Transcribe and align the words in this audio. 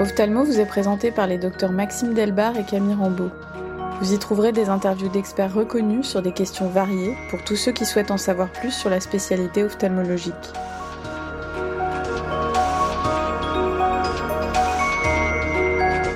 Ophthalmo 0.00 0.44
vous 0.44 0.58
est 0.58 0.66
présenté 0.66 1.10
par 1.10 1.26
les 1.26 1.36
docteurs 1.36 1.72
Maxime 1.72 2.14
Delbar 2.14 2.56
et 2.56 2.64
Camille 2.64 2.94
Rambeau. 2.94 3.28
Vous 4.00 4.14
y 4.14 4.18
trouverez 4.18 4.50
des 4.50 4.70
interviews 4.70 5.10
d'experts 5.10 5.52
reconnus 5.52 6.06
sur 6.06 6.22
des 6.22 6.32
questions 6.32 6.70
variées 6.70 7.14
pour 7.28 7.44
tous 7.44 7.56
ceux 7.56 7.72
qui 7.72 7.84
souhaitent 7.84 8.10
en 8.10 8.16
savoir 8.16 8.48
plus 8.48 8.70
sur 8.70 8.88
la 8.88 8.98
spécialité 8.98 9.62
ophtalmologique. 9.62 10.34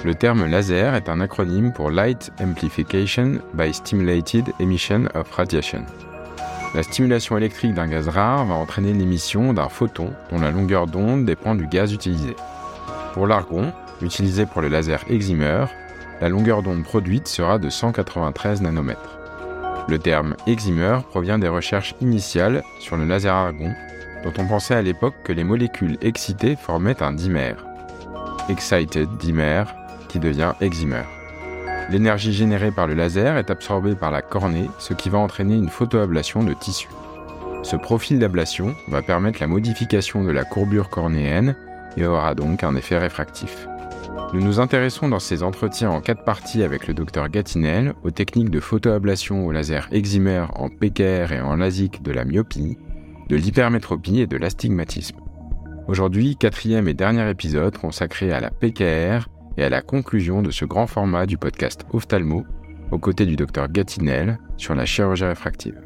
Le 0.03 0.15
terme 0.15 0.47
laser 0.47 0.95
est 0.95 1.11
un 1.11 1.21
acronyme 1.21 1.75
pour 1.75 1.91
Light 1.91 2.33
Amplification 2.41 3.41
by 3.53 3.75
Stimulated 3.75 4.47
Emission 4.61 5.09
of 5.15 5.31
Radiation. 5.31 5.83
La 6.75 6.83
stimulation 6.83 7.37
électrique 7.37 7.75
d'un 7.75 7.89
gaz 7.89 8.09
rare 8.09 8.47
va 8.47 8.55
entraîner 8.55 8.95
l'émission 8.95 9.53
d'un 9.53 9.69
photon 9.69 10.11
dont 10.31 10.41
la 10.41 10.51
longueur 10.51 10.87
d'onde 10.87 11.27
dépend 11.27 11.55
du 11.55 11.67
gaz 11.67 11.93
utilisé. 11.93 12.35
Pour 13.15 13.27
l'argon, 13.27 13.73
utilisé 14.03 14.45
pour 14.45 14.61
le 14.61 14.69
laser 14.69 15.05
excimer, 15.09 15.65
la 16.21 16.29
longueur 16.29 16.63
d'onde 16.63 16.83
produite 16.83 17.29
sera 17.29 17.59
de 17.59 17.71
193 17.71 18.61
nanomètres. 18.61 19.19
Le 19.89 19.99
terme 19.99 20.35
excimer 20.47 20.99
provient 21.11 21.39
des 21.39 21.49
recherches 21.49 21.95
initiales 22.01 22.63
sur 22.81 22.97
le 22.97 23.05
laser 23.05 23.33
argon, 23.33 23.73
dont 24.25 24.33
on 24.37 24.47
pensait 24.47 24.75
à 24.75 24.83
l'époque 24.83 25.15
que 25.23 25.33
les 25.33 25.45
molécules 25.45 25.97
excitées 26.03 26.57
formaient 26.57 27.03
un 27.03 27.13
dimère. 27.13 27.65
Excited 28.49 29.09
dimer 29.19 29.65
devient 30.19 30.53
excimer. 30.61 31.03
L'énergie 31.91 32.33
générée 32.33 32.71
par 32.71 32.87
le 32.87 32.95
laser 32.95 33.37
est 33.37 33.51
absorbée 33.51 33.95
par 33.95 34.11
la 34.11 34.23
cornée, 34.23 34.71
ce 34.79 34.95
qui 34.95 35.11
va 35.11 35.19
entraîner 35.19 35.55
une 35.55 35.69
photoablation 35.69 36.43
de 36.43 36.55
tissu. 36.55 36.89
Ce 37.63 37.77
profil 37.77 38.19
d'ablation 38.19 38.75
va 38.89 39.03
permettre 39.03 39.41
la 39.41 39.47
modification 39.47 40.25
de 40.25 40.31
la 40.31 40.45
courbure 40.45 40.89
cornéenne 40.89 41.57
et 41.97 42.07
aura 42.07 42.35
donc 42.35 42.65
un 42.65 42.75
effet 42.77 42.99
réfractif. 42.99 43.69
Nous 44.33 44.41
nous 44.41 44.59
intéressons 44.59 45.09
dans 45.09 45.21
ces 45.21 45.43
entretiens 45.43 45.91
en 45.91 46.01
quatre 46.01 46.25
parties 46.25 46.63
avec 46.63 46.89
le 46.89 46.95
docteur 46.95 47.29
Gatinel 47.29 47.95
aux 48.03 48.11
techniques 48.11 48.51
de 48.51 48.61
photoablation 48.61 49.47
au 49.47 49.53
laser 49.53 49.89
excimer 49.93 50.45
en 50.55 50.69
PKR 50.69 51.33
et 51.33 51.41
en 51.41 51.57
LASIK 51.57 52.03
de 52.03 52.11
la 52.11 52.25
myopie, 52.25 52.77
de 53.29 53.37
l'hypermétropie 53.37 54.21
et 54.21 54.27
de 54.27 54.37
l'astigmatisme. 54.37 55.19
Aujourd'hui, 55.87 56.37
quatrième 56.37 56.89
et 56.89 56.95
dernier 56.95 57.29
épisode 57.29 57.77
consacré 57.77 58.33
à 58.33 58.41
la 58.41 58.51
PKR 58.51 59.29
et 59.57 59.65
à 59.65 59.69
la 59.69 59.83
conclusion 59.83 60.43
de 60.43 60.51
ce 60.51 60.65
grand 60.65 60.87
format 60.87 61.27
du 61.27 61.39
podcast 61.39 61.85
Ophthalmo, 61.93 62.45
aux 62.91 62.99
côtés 62.99 63.27
du 63.27 63.37
docteur 63.37 63.69
Gatinel 63.69 64.39
sur 64.57 64.75
la 64.75 64.87
chirurgie 64.87 65.25
réfractive. 65.25 65.84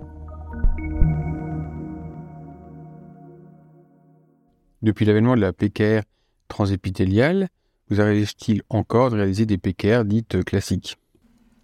Depuis 4.83 5.05
l'avènement 5.05 5.35
de 5.35 5.41
la 5.41 5.53
PKR 5.53 6.03
transépithéliale, 6.47 7.49
vous 7.91 8.01
arrive-t-il 8.01 8.63
encore 8.69 9.11
de 9.11 9.17
réaliser 9.17 9.45
des 9.45 9.59
PKR 9.59 10.05
dites 10.05 10.45
classiques 10.45 10.99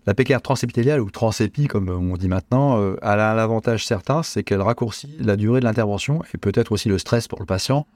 La 0.07 0.15
PKR 0.15 0.43
transépithéliale 0.43 1.01
ou 1.01 1.11
transépi, 1.11 1.69
comme 1.69 1.89
on 1.89 2.17
dit 2.17 2.29
maintenant, 2.29 2.81
euh, 2.81 2.97
a 3.03 3.13
un 3.13 3.39
avantage 3.39 3.87
certain, 3.87 4.23
c'est 4.23 4.43
qu'elle 4.43 4.63
raccourcit 4.63 5.17
la 5.21 5.37
durée 5.37 5.61
de 5.61 5.65
l'intervention 5.65 6.23
et 6.33 6.39
peut-être 6.39 6.73
aussi 6.73 6.89
le 6.89 6.99
stress 6.99 7.29
pour 7.29 7.39
le 7.39 7.47
patient 7.47 7.87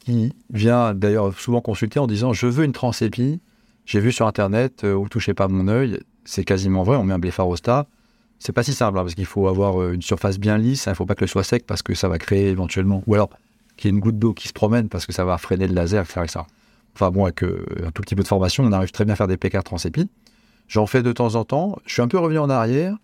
qui 0.00 0.32
vient 0.50 0.94
d'ailleurs 0.94 1.36
souvent 1.38 1.60
consulter 1.60 1.98
en 1.98 2.06
disant 2.06 2.32
je 2.32 2.46
veux 2.46 2.64
une 2.64 2.72
transépie, 2.72 3.40
j'ai 3.84 4.00
vu 4.00 4.12
sur 4.12 4.26
internet, 4.26 4.84
euh, 4.84 4.94
vous 4.94 5.08
touchez 5.08 5.34
pas 5.34 5.48
mon 5.48 5.68
œil, 5.68 6.00
c'est 6.24 6.44
quasiment 6.44 6.82
vrai, 6.82 6.96
on 6.96 7.04
met 7.04 7.14
un 7.14 7.18
blépharostat. 7.18 7.86
C'est 8.38 8.52
pas 8.52 8.62
si 8.62 8.74
simple 8.74 8.98
hein, 8.98 9.02
parce 9.02 9.14
qu'il 9.14 9.26
faut 9.26 9.48
avoir 9.48 9.80
euh, 9.80 9.92
une 9.92 10.02
surface 10.02 10.38
bien 10.38 10.58
lisse, 10.58 10.86
il 10.86 10.88
hein, 10.88 10.92
ne 10.92 10.96
faut 10.96 11.06
pas 11.06 11.14
que 11.14 11.22
le 11.22 11.28
soit 11.28 11.44
sec 11.44 11.66
parce 11.66 11.82
que 11.82 11.94
ça 11.94 12.08
va 12.08 12.18
créer 12.18 12.48
éventuellement, 12.48 13.02
ou 13.06 13.14
alors 13.14 13.30
qu'il 13.76 13.90
y 13.90 13.92
ait 13.92 13.96
une 13.96 14.00
goutte 14.00 14.18
d'eau 14.18 14.32
qui 14.32 14.48
se 14.48 14.52
promène 14.52 14.88
parce 14.88 15.06
que 15.06 15.12
ça 15.12 15.24
va 15.24 15.38
freiner 15.38 15.68
le 15.68 15.74
laser, 15.74 16.04
etc. 16.04 16.22
ça. 16.28 16.46
Enfin 16.94 17.10
bon, 17.10 17.24
avec 17.24 17.42
un 17.42 17.90
tout 17.92 18.02
petit 18.02 18.14
peu 18.14 18.22
de 18.22 18.28
formation, 18.28 18.64
on 18.64 18.72
arrive 18.72 18.90
très 18.90 19.04
bien 19.04 19.12
à 19.12 19.16
faire 19.16 19.28
des 19.28 19.36
PK 19.36 19.62
transépides. 19.62 20.08
J'en 20.68 20.86
fais 20.86 21.02
de 21.02 21.12
temps 21.12 21.34
en 21.34 21.44
temps. 21.44 21.78
Je 21.84 21.92
suis 21.92 22.02
un 22.02 22.08
peu 22.08 22.18
revenu 22.18 22.38
en 22.38 22.48
arrière, 22.48 22.96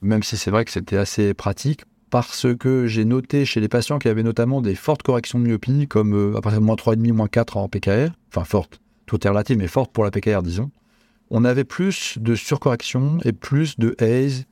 même 0.00 0.22
si 0.22 0.36
c'est 0.36 0.50
vrai 0.50 0.64
que 0.64 0.70
c'était 0.70 0.96
assez 0.96 1.34
pratique 1.34 1.82
parce 2.12 2.46
que 2.58 2.86
j'ai 2.86 3.06
noté 3.06 3.46
chez 3.46 3.58
les 3.58 3.68
patients 3.68 3.98
qui 3.98 4.06
avaient 4.06 4.22
notamment 4.22 4.60
des 4.60 4.74
fortes 4.74 5.02
corrections 5.02 5.38
de 5.38 5.44
myopie, 5.44 5.88
comme 5.88 6.14
euh, 6.14 6.36
à 6.36 6.42
partir 6.42 6.60
de 6.60 6.66
moins 6.66 6.74
3,5, 6.74 7.10
moins 7.12 7.26
4 7.26 7.56
en 7.56 7.68
PKR, 7.70 8.10
enfin 8.28 8.44
fortes, 8.44 8.80
tout 9.06 9.26
est 9.26 9.30
relatif, 9.30 9.56
mais 9.56 9.66
fortes 9.66 9.92
pour 9.92 10.04
la 10.04 10.10
PKR, 10.10 10.42
disons, 10.42 10.70
on 11.30 11.42
avait 11.46 11.64
plus 11.64 12.18
de 12.20 12.34
surcorrection 12.34 13.16
et 13.24 13.32
plus 13.32 13.78
de 13.78 13.96
haze. 13.98 14.44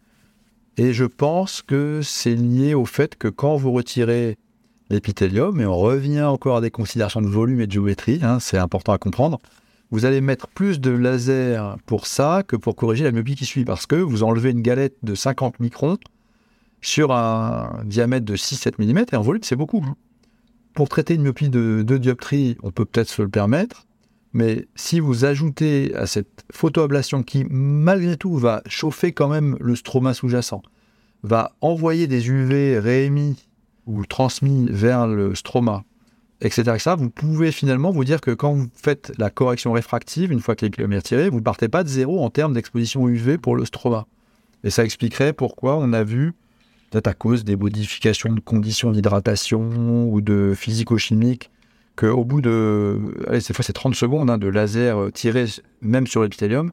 Et 0.79 0.95
je 0.95 1.05
pense 1.05 1.61
que 1.61 2.01
c'est 2.03 2.35
lié 2.35 2.73
au 2.73 2.87
fait 2.87 3.17
que 3.17 3.29
quand 3.29 3.57
vous 3.57 3.73
retirez 3.73 4.39
l'épithélium, 4.91 5.61
et 5.61 5.67
on 5.67 5.77
revient 5.77 6.23
encore 6.23 6.59
à 6.59 6.61
des 6.61 6.71
considérations 6.71 7.23
de 7.23 7.29
volume 7.29 7.61
et 7.61 7.67
de 7.67 7.73
géométrie, 7.73 8.21
hein, 8.23 8.39
c'est 8.41 8.59
important 8.59 8.93
à 8.93 8.99
comprendre, 8.99 9.39
vous 9.91 10.05
allez 10.05 10.21
mettre 10.21 10.47
plus 10.49 10.81
de 10.81 10.91
laser 10.91 11.77
pour 11.87 12.07
ça 12.07 12.43
que 12.47 12.57
pour 12.57 12.77
corriger 12.77 13.05
la 13.05 13.13
myopie 13.13 13.35
qui 13.35 13.45
suit, 13.45 13.65
parce 13.65 13.87
que 13.87 13.97
vous 13.97 14.23
enlevez 14.23 14.51
une 14.51 14.63
galette 14.63 14.97
de 15.03 15.15
50 15.15 15.61
microns, 15.61 15.99
sur 16.83 17.13
un 17.13 17.83
diamètre 17.85 18.25
de 18.25 18.37
6-7 18.37 18.75
mm, 18.79 19.05
et 19.13 19.17
en 19.17 19.23
volume, 19.23 19.43
c'est 19.43 19.57
beaucoup. 19.57 19.85
Pour 20.75 20.89
traiter 20.89 21.15
une 21.15 21.23
myopie 21.23 21.51
de 21.51 21.83
2 21.87 21.99
dioptries, 21.99 22.57
on 22.63 22.71
peut 22.71 22.85
peut-être 22.85 23.09
se 23.09 23.23
le 23.23 23.29
permettre, 23.29 23.87
mais 24.33 24.69
si 24.77 25.01
vous 25.01 25.25
ajoutez 25.25 25.95
à 25.95 26.07
cette 26.07 26.45
photoablation 26.53 27.23
qui, 27.23 27.45
malgré 27.51 28.17
tout, 28.17 28.37
va 28.37 28.63
chauffer 28.67 29.13
quand 29.13 29.29
même 29.29 29.57
le 29.61 29.75
stroma 29.75 30.15
sous-jacent, 30.15 30.63
va 31.23 31.53
envoyer 31.61 32.07
des 32.07 32.29
UV 32.29 32.79
réémis 32.79 33.50
ou 33.87 34.05
transmis 34.07 34.67
vers 34.71 35.07
le 35.07 35.35
stroma, 35.35 35.85
etc., 36.41 36.95
vous 36.97 37.11
pouvez 37.11 37.53
finalement 37.53 37.91
vous 37.91 38.05
dire 38.05 38.21
que 38.21 38.31
quand 38.31 38.53
vous 38.53 38.69
faites 38.75 39.13
la 39.19 39.31
correction 39.31 39.73
réfractive, 39.73 40.33
une 40.33 40.41
fois 40.41 40.57
que 40.57 40.65
l'équilibre 40.65 40.93
est 40.93 40.99
retiré, 40.99 41.29
vous 41.29 41.39
ne 41.39 41.45
partez 41.45 41.69
pas 41.69 41.83
de 41.83 41.89
zéro 41.89 42.25
en 42.25 42.31
termes 42.31 42.55
d'exposition 42.55 43.09
UV 43.09 43.39
pour 43.39 43.57
le 43.57 43.65
stroma. 43.65 44.07
Et 44.65 44.71
ça 44.71 44.85
expliquerait 44.85 45.33
pourquoi 45.33 45.77
on 45.77 45.93
a 45.93 46.05
vu 46.05 46.35
peut-être 46.91 47.07
à 47.07 47.15
cause 47.15 47.45
des 47.45 47.57
modifications 47.57 48.33
de 48.33 48.41
conditions 48.41 48.91
d'hydratation 48.91 50.11
ou 50.11 50.21
de 50.21 50.55
physico-chimiques, 50.57 51.51
qu'au 51.97 52.25
bout 52.25 52.41
de, 52.41 52.99
allez, 53.29 53.41
cette 53.41 53.55
fois 53.55 53.65
c'est 53.65 53.73
30 53.73 53.95
secondes 53.95 54.31
hein, 54.31 54.39
de 54.39 54.49
laser 54.49 54.99
euh, 54.99 55.11
tiré 55.11 55.47
même 55.81 56.07
sur 56.07 56.23
l'épithélium, 56.23 56.73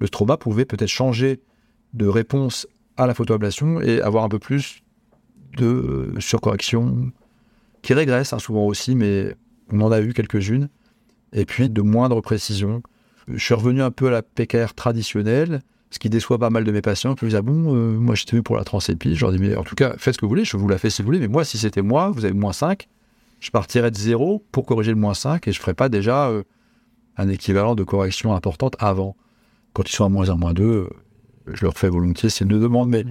le 0.00 0.06
stroma 0.06 0.36
pouvait 0.36 0.64
peut-être 0.64 0.88
changer 0.88 1.40
de 1.94 2.06
réponse 2.06 2.66
à 2.96 3.06
la 3.06 3.14
photoablation 3.14 3.80
et 3.80 4.00
avoir 4.00 4.24
un 4.24 4.28
peu 4.28 4.38
plus 4.38 4.83
de 5.56 5.66
euh, 5.66 6.20
surcorrection 6.20 7.10
qui 7.82 7.94
régresse 7.94 8.32
hein, 8.32 8.38
souvent 8.38 8.66
aussi, 8.66 8.94
mais 8.94 9.34
on 9.70 9.80
en 9.80 9.92
a 9.92 10.00
eu 10.00 10.12
quelques-unes, 10.12 10.68
et 11.32 11.44
puis 11.44 11.68
de 11.68 11.82
moindre 11.82 12.20
précision. 12.20 12.82
Je 13.28 13.42
suis 13.42 13.54
revenu 13.54 13.82
un 13.82 13.90
peu 13.90 14.08
à 14.08 14.10
la 14.10 14.22
PKR 14.22 14.74
traditionnelle, 14.74 15.62
ce 15.90 15.98
qui 15.98 16.10
déçoit 16.10 16.38
pas 16.38 16.50
mal 16.50 16.64
de 16.64 16.72
mes 16.72 16.82
patients. 16.82 17.14
Puis 17.14 17.26
ils 17.26 17.30
disent, 17.30 17.38
ah 17.38 17.42
bon, 17.42 17.74
euh, 17.74 17.98
moi 17.98 18.14
j'étais 18.14 18.32
venu 18.32 18.42
pour 18.42 18.56
la 18.56 18.64
transépie. 18.64 19.14
Je 19.14 19.20
leur 19.20 19.32
dis, 19.32 19.38
mais 19.38 19.56
en 19.56 19.64
tout 19.64 19.74
cas, 19.74 19.94
faites 19.96 20.14
ce 20.14 20.18
que 20.18 20.24
vous 20.24 20.30
voulez, 20.30 20.44
je 20.44 20.56
vous 20.56 20.68
la 20.68 20.78
fais 20.78 20.90
si 20.90 21.02
vous 21.02 21.06
voulez, 21.06 21.20
mais 21.20 21.28
moi, 21.28 21.44
si 21.44 21.58
c'était 21.58 21.82
moi, 21.82 22.10
vous 22.10 22.24
avez 22.24 22.34
moins 22.34 22.52
5, 22.52 22.88
je 23.40 23.50
partirais 23.50 23.90
de 23.90 23.96
zéro 23.96 24.44
pour 24.52 24.66
corriger 24.66 24.90
le 24.90 24.98
moins 24.98 25.14
5 25.14 25.46
et 25.46 25.52
je 25.52 25.58
ne 25.58 25.62
ferais 25.62 25.74
pas 25.74 25.88
déjà 25.88 26.28
euh, 26.28 26.42
un 27.16 27.28
équivalent 27.28 27.74
de 27.74 27.84
correction 27.84 28.34
importante 28.34 28.76
avant. 28.78 29.16
Quand 29.72 29.88
ils 29.88 29.94
sont 29.94 30.04
à 30.04 30.08
moins 30.08 30.30
1, 30.30 30.36
moins 30.36 30.54
2, 30.54 30.64
euh, 30.64 30.88
je 31.52 31.64
leur 31.64 31.76
fais 31.76 31.88
volontiers, 31.88 32.30
c'est 32.30 32.44
une 32.44 32.58
demande. 32.58 32.88
Mais 32.88 33.04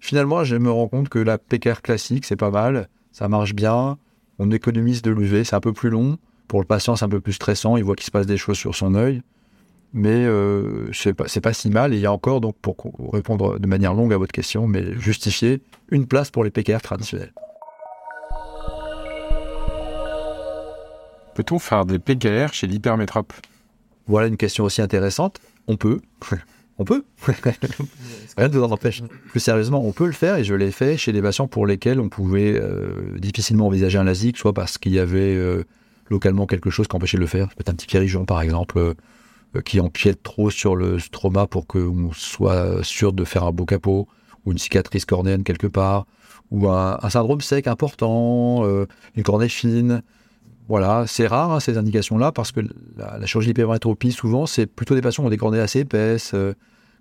finalement, 0.00 0.42
je 0.44 0.56
me 0.56 0.70
rends 0.70 0.88
compte 0.88 1.08
que 1.08 1.18
la 1.18 1.38
PKR 1.38 1.82
classique, 1.82 2.24
c'est 2.24 2.36
pas 2.36 2.50
mal, 2.50 2.88
ça 3.12 3.28
marche 3.28 3.54
bien, 3.54 3.98
on 4.38 4.50
économise 4.50 5.02
de 5.02 5.10
l'UV, 5.10 5.44
c'est 5.44 5.54
un 5.54 5.60
peu 5.60 5.72
plus 5.72 5.90
long. 5.90 6.18
Pour 6.48 6.60
le 6.60 6.66
patient, 6.66 6.96
c'est 6.96 7.04
un 7.04 7.08
peu 7.08 7.20
plus 7.20 7.34
stressant, 7.34 7.76
il 7.76 7.84
voit 7.84 7.94
qu'il 7.94 8.06
se 8.06 8.10
passe 8.10 8.26
des 8.26 8.36
choses 8.36 8.56
sur 8.56 8.74
son 8.74 8.94
œil 8.94 9.22
mais 9.92 10.24
euh, 10.24 10.92
c'est 10.92 11.14
pas, 11.14 11.24
pas 11.42 11.52
si 11.52 11.70
mal. 11.70 11.92
Et 11.92 11.96
il 11.96 12.02
y 12.02 12.06
a 12.06 12.12
encore, 12.12 12.40
donc, 12.40 12.56
pour 12.60 12.76
répondre 13.12 13.58
de 13.58 13.66
manière 13.66 13.94
longue 13.94 14.12
à 14.12 14.18
votre 14.18 14.32
question, 14.32 14.66
mais 14.66 14.98
justifier, 14.98 15.62
une 15.90 16.06
place 16.06 16.30
pour 16.30 16.44
les 16.44 16.50
PKR 16.50 16.80
traditionnels. 16.80 17.32
Peut-on 21.34 21.58
faire 21.58 21.86
des 21.86 21.98
PKR 21.98 22.52
chez 22.52 22.66
l'hypermétrope? 22.66 23.32
Voilà 24.06 24.26
une 24.26 24.36
question 24.36 24.64
aussi 24.64 24.82
intéressante. 24.82 25.40
On 25.68 25.76
peut. 25.76 26.00
on 26.80 26.84
peut. 26.84 27.04
Rien 28.38 28.48
ne 28.48 28.52
vous 28.54 28.62
en 28.62 28.70
empêche. 28.70 29.02
Plus 29.28 29.40
sérieusement, 29.40 29.84
on 29.84 29.92
peut 29.92 30.06
le 30.06 30.12
faire 30.12 30.36
et 30.36 30.44
je 30.44 30.54
l'ai 30.54 30.70
fait 30.70 30.96
chez 30.96 31.12
des 31.12 31.20
patients 31.20 31.46
pour 31.46 31.66
lesquels 31.66 32.00
on 32.00 32.08
pouvait 32.08 32.58
euh, 32.58 33.18
difficilement 33.18 33.66
envisager 33.66 33.98
un 33.98 34.04
LASIK, 34.04 34.38
soit 34.38 34.54
parce 34.54 34.78
qu'il 34.78 34.92
y 34.92 34.98
avait 34.98 35.36
euh, 35.36 35.64
localement 36.08 36.46
quelque 36.46 36.70
chose 36.70 36.88
qui 36.88 36.96
empêchait 36.96 37.18
de 37.18 37.20
le 37.20 37.26
faire, 37.26 37.48
peut-être 37.48 37.68
un 37.68 37.74
petit 37.74 37.86
périgion 37.86 38.24
par 38.24 38.40
exemple, 38.40 38.78
euh, 38.78 38.94
qui 39.62 39.78
empiète 39.78 40.22
trop 40.22 40.48
sur 40.48 40.74
le 40.74 40.98
stroma 40.98 41.46
pour 41.46 41.66
qu'on 41.66 42.12
soit 42.14 42.82
sûr 42.82 43.12
de 43.12 43.24
faire 43.24 43.44
un 43.44 43.52
beau 43.52 43.66
capot, 43.66 44.08
ou 44.46 44.52
une 44.52 44.58
cicatrice 44.58 45.04
cornéenne 45.04 45.44
quelque 45.44 45.66
part, 45.66 46.06
ou 46.50 46.66
un, 46.70 46.98
syndrome 47.10 47.42
sec 47.42 47.66
important, 47.66 48.64
une 49.16 49.22
cornée 49.22 49.48
fine. 49.48 50.02
Voilà, 50.68 51.04
c'est 51.06 51.26
rare 51.26 51.52
hein, 51.52 51.60
ces 51.60 51.76
indications-là 51.78 52.32
parce 52.32 52.52
que 52.52 52.60
la, 52.96 53.26
chirurgie 53.26 53.48
d'hypermétropie, 53.48 54.12
souvent, 54.12 54.46
c'est 54.46 54.66
plutôt 54.66 54.94
des 54.94 55.02
patients 55.02 55.24
qui 55.24 55.26
ont 55.26 55.30
des 55.30 55.36
cornées 55.36 55.60
assez 55.60 55.80
épaisses. 55.80 56.34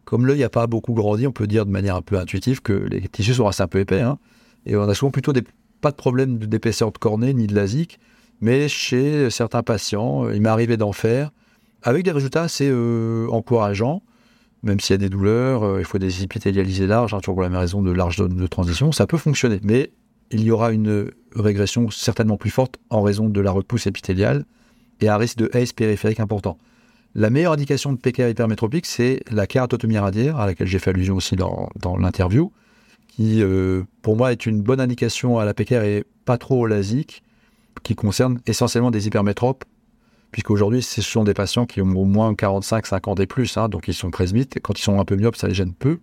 Comme 0.10 0.26
l'œil 0.26 0.40
n'a 0.40 0.50
pas 0.50 0.66
beaucoup 0.66 0.94
grandi, 0.94 1.28
on 1.28 1.32
peut 1.32 1.46
dire 1.46 1.68
de 1.68 1.72
manière 1.72 1.96
un 1.96 2.02
peu 2.02 2.18
intuitive 2.18 2.64
que 2.64 2.74
les 2.74 3.08
tissus 3.08 3.36
sont 3.36 3.46
assez 3.46 3.62
un 3.62 3.68
peu 3.68 3.78
épais. 3.80 4.02
Hein, 4.02 4.18
et 4.66 4.76
on 4.76 4.82
a 4.82 4.96
souvent 4.96 5.12
plutôt 5.12 5.34
pas 5.82 5.92
de 5.92 5.96
problème 5.96 6.40
d'épaisseur 6.40 6.92
de 6.92 6.98
cornée 6.98 7.32
ni 7.32 7.46
de 7.46 7.54
lasique. 7.54 8.00
Mais 8.42 8.68
chez 8.68 9.30
certains 9.30 9.62
patients, 9.62 10.28
il 10.32 10.42
m'est 10.42 10.50
arrivé 10.50 10.78
d'en 10.78 10.94
faire 10.94 11.30
avec 11.84 12.04
des 12.04 12.12
résultats 12.12 12.42
assez 12.42 12.68
euh, 12.72 13.28
encourageants, 13.30 14.02
même 14.64 14.80
s'il 14.80 14.96
y 14.96 14.96
a 14.96 14.98
des 14.98 15.10
douleurs, 15.10 15.62
euh, 15.64 15.80
il 15.80 15.86
faut 15.86 16.00
des 16.00 16.24
épithélialisés 16.24 16.88
larges, 16.88 17.14
hein, 17.14 17.20
toujours 17.20 17.36
pour 17.36 17.44
la 17.44 17.50
même 17.50 17.60
raison 17.60 17.84
de 17.84 17.92
large 17.92 18.18
zone 18.18 18.36
de 18.36 18.48
transition, 18.48 18.92
ça 18.92 19.06
peut 19.06 19.18
fonctionner. 19.18 19.60
Mais 19.62 19.92
il 20.32 20.42
y 20.42 20.50
aura 20.50 20.72
une 20.72 21.12
régression 21.36 21.92
certainement 21.92 22.38
plus 22.38 22.50
forte 22.50 22.80
en 22.90 23.04
raison 23.04 23.30
de 23.30 23.42
la 23.42 23.52
repousse 23.52 23.86
épithéliale 23.86 24.46
et 25.02 25.08
un 25.08 25.18
risque 25.18 25.38
de 25.38 25.52
haze 25.54 25.72
périphérique 25.72 26.20
important. 26.20 26.58
La 27.16 27.30
meilleure 27.32 27.54
indication 27.54 27.92
de 27.92 27.98
PKR 27.98 28.30
hypermétropique, 28.30 28.86
c'est 28.86 29.22
la 29.32 29.48
kératotomie 29.48 29.98
radiaire, 29.98 30.38
à 30.38 30.46
laquelle 30.46 30.68
j'ai 30.68 30.78
fait 30.78 30.92
allusion 30.92 31.16
aussi 31.16 31.36
dans, 31.36 31.70
l'interview, 32.00 32.52
qui, 33.08 33.42
euh, 33.42 33.84
pour 34.04 34.16
moi, 34.16 34.32
est 34.32 34.46
une 34.46 34.62
bonne 34.62 34.80
indication 34.80 35.40
à 35.40 35.46
la 35.46 35.56
PKR 35.56 35.82
et 35.84 36.06
pas 36.26 36.38
trop 36.38 36.68
au 36.68 36.70
qui 37.82 37.96
concerne 37.96 38.40
essentiellement 38.46 38.92
des 38.92 39.08
hypermétropes, 39.08 39.66
puisqu'aujourd'hui, 40.32 40.84
ce 40.84 41.02
sont 41.02 41.24
des 41.24 41.34
patients 41.34 41.66
qui 41.66 41.82
ont 41.82 41.96
au 41.96 42.06
moins 42.06 42.36
45, 42.36 42.86
50 42.86 43.20
et 43.22 43.26
plus, 43.26 43.58
hein, 43.58 43.70
donc 43.70 43.88
ils 43.88 43.94
sont 43.96 44.12
presbytes, 44.12 44.60
quand 44.62 44.78
ils 44.78 44.84
sont 44.84 45.00
un 45.00 45.06
peu 45.06 45.16
myopes, 45.16 45.36
ça 45.36 45.48
les 45.48 45.56
gêne 45.56 45.74
peu. 45.74 46.00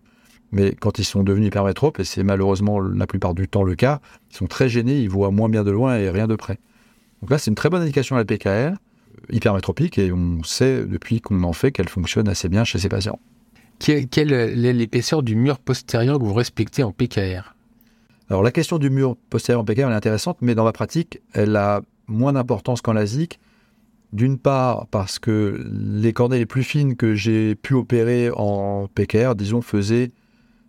Mais 0.52 0.74
quand 0.74 0.98
ils 0.98 1.04
sont 1.04 1.22
devenus 1.22 1.48
hypermétropes, 1.48 2.00
et 2.00 2.04
c'est 2.04 2.22
malheureusement 2.22 2.80
la 2.80 3.06
plupart 3.06 3.34
du 3.34 3.48
temps 3.48 3.62
le 3.62 3.74
cas, 3.74 4.00
ils 4.30 4.36
sont 4.36 4.46
très 4.46 4.68
gênés, 4.68 4.98
ils 4.98 5.10
voient 5.10 5.30
moins 5.30 5.48
bien 5.48 5.64
de 5.64 5.70
loin 5.70 5.96
et 5.96 6.08
rien 6.10 6.26
de 6.26 6.36
près. 6.36 6.58
Donc 7.20 7.30
là, 7.30 7.38
c'est 7.38 7.50
une 7.50 7.56
très 7.56 7.68
bonne 7.68 7.82
indication 7.82 8.16
à 8.16 8.20
la 8.20 8.24
PKR 8.24 8.76
hypermétropique 9.30 9.98
et 9.98 10.12
on 10.12 10.42
sait 10.42 10.84
depuis 10.84 11.20
qu'on 11.20 11.42
en 11.42 11.52
fait 11.52 11.72
qu'elle 11.72 11.88
fonctionne 11.88 12.28
assez 12.28 12.48
bien 12.48 12.64
chez 12.64 12.78
ces 12.78 12.88
patients. 12.88 13.18
Quelle 13.78 14.32
est 14.32 14.72
l'épaisseur 14.72 15.22
du 15.22 15.36
mur 15.36 15.58
postérieur 15.58 16.18
que 16.18 16.24
vous 16.24 16.32
respectez 16.34 16.82
en 16.82 16.92
PKR 16.92 17.54
Alors 18.30 18.42
la 18.42 18.50
question 18.50 18.78
du 18.78 18.90
mur 18.90 19.16
postérieur 19.28 19.60
en 19.60 19.64
PKR 19.64 19.80
elle 19.80 19.92
est 19.92 19.96
intéressante, 19.96 20.38
mais 20.40 20.54
dans 20.54 20.64
ma 20.64 20.72
pratique, 20.72 21.20
elle 21.32 21.56
a 21.56 21.82
moins 22.06 22.32
d'importance 22.32 22.80
qu'en 22.80 22.92
LASIK. 22.92 23.38
D'une 24.12 24.38
part 24.38 24.86
parce 24.86 25.18
que 25.18 25.62
les 25.68 26.12
cornées 26.12 26.38
les 26.38 26.46
plus 26.46 26.62
fines 26.62 26.96
que 26.96 27.14
j'ai 27.14 27.54
pu 27.54 27.74
opérer 27.74 28.30
en 28.34 28.88
PKR, 28.94 29.34
disons, 29.34 29.60
faisaient 29.60 30.12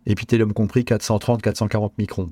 épithélium 0.05 0.53
compris 0.53 0.81
430-440 0.81 1.91
microns. 1.97 2.31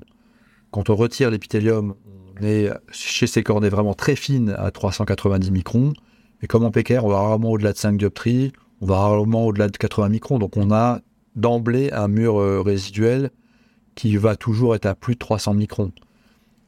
Quand 0.72 0.90
on 0.90 0.96
retire 0.96 1.30
l'épithélium, 1.30 1.94
on 2.38 2.44
est 2.44 2.70
chez 2.90 3.26
ces 3.26 3.42
cornées 3.42 3.68
vraiment 3.68 3.94
très 3.94 4.16
fines 4.16 4.54
à 4.58 4.70
390 4.70 5.50
microns. 5.52 5.92
Et 6.42 6.46
comme 6.46 6.64
en 6.64 6.70
PKR, 6.70 7.04
on 7.04 7.08
va 7.08 7.20
rarement 7.20 7.50
au-delà 7.50 7.72
de 7.72 7.78
5 7.78 7.96
dioptries, 7.96 8.52
on 8.80 8.86
va 8.86 8.98
rarement 8.98 9.46
au-delà 9.46 9.68
de 9.68 9.76
80 9.76 10.08
microns. 10.10 10.38
Donc 10.38 10.56
on 10.56 10.70
a 10.70 11.00
d'emblée 11.34 11.90
un 11.92 12.08
mur 12.08 12.38
euh, 12.38 12.60
résiduel 12.60 13.30
qui 13.94 14.16
va 14.16 14.36
toujours 14.36 14.74
être 14.74 14.86
à 14.86 14.94
plus 14.94 15.14
de 15.14 15.18
300 15.18 15.54
microns. 15.54 15.92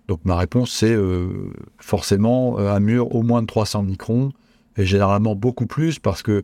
Donc 0.09 0.21
ma 0.25 0.37
réponse, 0.37 0.73
c'est 0.73 0.95
euh, 0.95 1.53
forcément 1.79 2.59
euh, 2.59 2.73
un 2.73 2.81
mur 2.81 3.15
au 3.15 3.23
moins 3.23 3.43
de 3.43 3.47
300 3.47 3.83
microns, 3.83 4.33
et 4.77 4.87
généralement 4.87 5.35
beaucoup 5.35 5.67
plus, 5.67 5.99
parce 5.99 6.23
que 6.23 6.43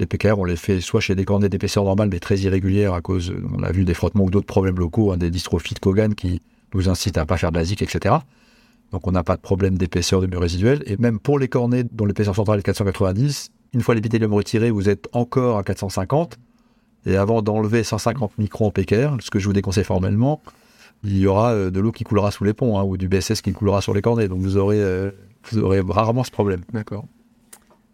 les 0.00 0.06
PKR, 0.06 0.38
on 0.38 0.44
les 0.44 0.56
fait 0.56 0.80
soit 0.80 1.00
chez 1.00 1.14
des 1.14 1.24
cornets 1.24 1.48
d'épaisseur 1.48 1.84
normale, 1.84 2.08
mais 2.10 2.18
très 2.18 2.38
irrégulières 2.38 2.94
à 2.94 3.00
cause, 3.00 3.32
on 3.56 3.62
a 3.62 3.70
vu 3.70 3.84
des 3.84 3.94
frottements 3.94 4.24
ou 4.24 4.30
d'autres 4.30 4.46
problèmes 4.46 4.78
locaux, 4.78 5.12
hein, 5.12 5.16
des 5.16 5.30
dystrophies 5.30 5.74
de 5.74 5.78
Kogan 5.78 6.14
qui 6.14 6.40
nous 6.74 6.88
incitent 6.88 7.18
à 7.18 7.20
ne 7.20 7.26
pas 7.26 7.36
faire 7.36 7.52
de 7.52 7.58
la 7.58 7.62
etc. 7.62 8.16
Donc 8.92 9.06
on 9.06 9.12
n'a 9.12 9.24
pas 9.24 9.36
de 9.36 9.40
problème 9.40 9.76
d'épaisseur 9.76 10.20
de 10.20 10.26
mur 10.26 10.40
résiduel. 10.40 10.82
Et 10.86 10.96
même 10.96 11.18
pour 11.18 11.38
les 11.38 11.48
cornets 11.48 11.84
dont 11.84 12.06
l'épaisseur 12.06 12.34
centrale 12.34 12.60
est 12.60 12.62
490, 12.62 13.50
une 13.72 13.80
fois 13.80 13.94
l'épithélium 13.94 14.32
retiré, 14.32 14.70
vous 14.70 14.88
êtes 14.88 15.08
encore 15.12 15.58
à 15.58 15.64
450. 15.64 16.38
Et 17.06 17.16
avant 17.16 17.42
d'enlever 17.42 17.82
150 17.84 18.38
microns 18.38 18.70
PKR, 18.70 19.16
ce 19.20 19.30
que 19.30 19.38
je 19.38 19.46
vous 19.46 19.52
déconseille 19.52 19.84
formellement, 19.84 20.40
il 21.02 21.18
y 21.18 21.26
aura 21.26 21.52
euh, 21.52 21.70
de 21.70 21.80
l'eau 21.80 21.92
qui 21.92 22.04
coulera 22.04 22.30
sous 22.30 22.44
les 22.44 22.54
ponts 22.54 22.78
hein, 22.78 22.84
ou 22.84 22.96
du 22.96 23.08
BSS 23.08 23.42
qui 23.42 23.52
coulera 23.52 23.82
sur 23.82 23.92
les 23.92 24.00
cornets. 24.00 24.28
Donc 24.28 24.40
vous 24.40 24.56
aurez, 24.56 24.80
euh, 24.80 25.10
vous 25.50 25.58
aurez 25.58 25.80
rarement 25.86 26.24
ce 26.24 26.30
problème. 26.30 26.62
D'accord. 26.72 27.04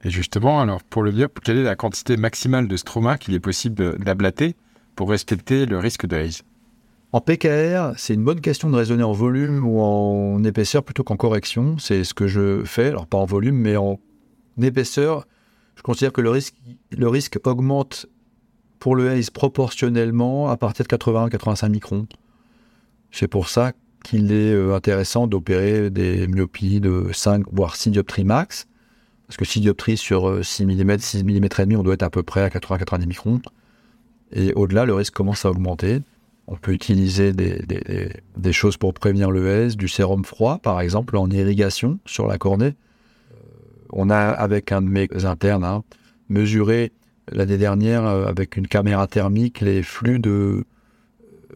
Et 0.05 0.11
justement, 0.11 0.61
alors 0.61 0.83
pour 0.83 1.03
le 1.03 1.13
myop, 1.13 1.41
quelle 1.43 1.59
est 1.59 1.65
la 1.65 1.77
quantité 1.77 2.17
maximale 2.17 2.69
de 2.69 2.77
stroma 2.77 3.19
qu'il 3.19 3.35
est 3.35 3.41
possible 3.41 3.99
d'ablater 3.99 4.55
pour 4.97 5.11
respecter 5.11 5.67
le 5.67 5.79
risque 5.79 6.07
de 6.07 6.17
haze 6.17 6.43
En 7.13 7.21
PKR, 7.21 7.95
c'est 7.97 8.15
une 8.15 8.23
bonne 8.23 8.41
question 8.41 8.71
de 8.71 8.77
raisonner 8.77 9.03
en 9.03 9.13
volume 9.13 9.67
ou 9.67 9.81
en 9.81 10.45
épaisseur 10.45 10.85
plutôt 10.85 11.03
qu'en 11.03 11.17
correction. 11.17 11.77
C'est 11.79 12.05
ce 12.05 12.15
que 12.15 12.29
je 12.29 12.63
fais, 12.65 12.87
alors 12.87 13.09
pas 13.09 13.19
en 13.19 13.25
volume, 13.25 13.57
mais 13.57 13.77
en 13.77 13.99
épaisseur. 14.63 15.27
Je 15.75 15.83
considère 15.83 16.13
que 16.13 16.21
le 16.21 17.09
risque, 17.09 17.39
augmente 17.45 18.07
pour 18.79 18.95
le 18.95 19.11
haze 19.11 19.31
proportionnellement 19.31 20.51
à 20.51 20.57
partir 20.57 20.87
de 20.87 20.97
80-85 20.97 21.69
microns. 21.69 22.07
C'est 23.11 23.29
pour 23.29 23.49
ça 23.49 23.73
qu'il 24.05 24.31
est 24.31 24.55
euh, 24.55 24.75
intéressant 24.75 25.27
d'opérer 25.27 25.91
des 25.91 26.29
myopies 26.29 26.81
de 26.81 27.11
5 27.13 27.45
voire 27.51 27.75
6 27.75 27.91
dioptries 27.91 28.25
max. 28.25 28.69
Parce 29.27 29.37
que 29.37 29.45
6 29.45 29.61
dioptries 29.63 29.97
sur 29.97 30.45
6 30.45 30.65
mm, 30.65 30.99
6 30.99 31.25
mm 31.25 31.45
et 31.45 31.49
demi, 31.63 31.77
on 31.77 31.83
doit 31.83 31.95
être 31.95 32.05
à 32.05 32.11
peu 32.11 32.23
près 32.23 32.43
à 32.43 32.49
80-90 32.49 33.07
microns. 33.07 33.41
Et 34.33 34.53
au-delà, 34.55 34.85
le 34.85 34.95
risque 34.95 35.15
commence 35.15 35.45
à 35.45 35.51
augmenter. 35.51 36.01
On 36.53 36.57
peut 36.57 36.73
utiliser 36.73 37.33
des, 37.33 38.53
choses 38.53 38.77
pour 38.77 38.93
prévenir 38.93 39.31
le 39.31 39.49
haze, 39.49 39.77
du 39.77 39.87
sérum 39.87 40.25
froid, 40.25 40.59
par 40.59 40.81
exemple, 40.81 41.17
en 41.17 41.31
irrigation 41.31 42.01
sur 42.07 42.27
la 42.27 42.39
cornée. 42.39 42.75
On 43.93 44.11
a, 44.11 44.19
avec 44.19 44.73
un 44.73 44.83
de 44.83 44.89
mes 44.89 45.09
internes, 45.25 45.63
hein, 45.63 45.85
mesuré 46.29 46.91
l'année 47.31 47.57
dernière, 47.57 48.05
euh, 48.05 48.27
avec 48.27 48.57
une 48.57 48.67
caméra 48.67 49.07
thermique, 49.07 49.61
les 49.61 49.85
flux 49.85 50.19
de, 50.19 50.65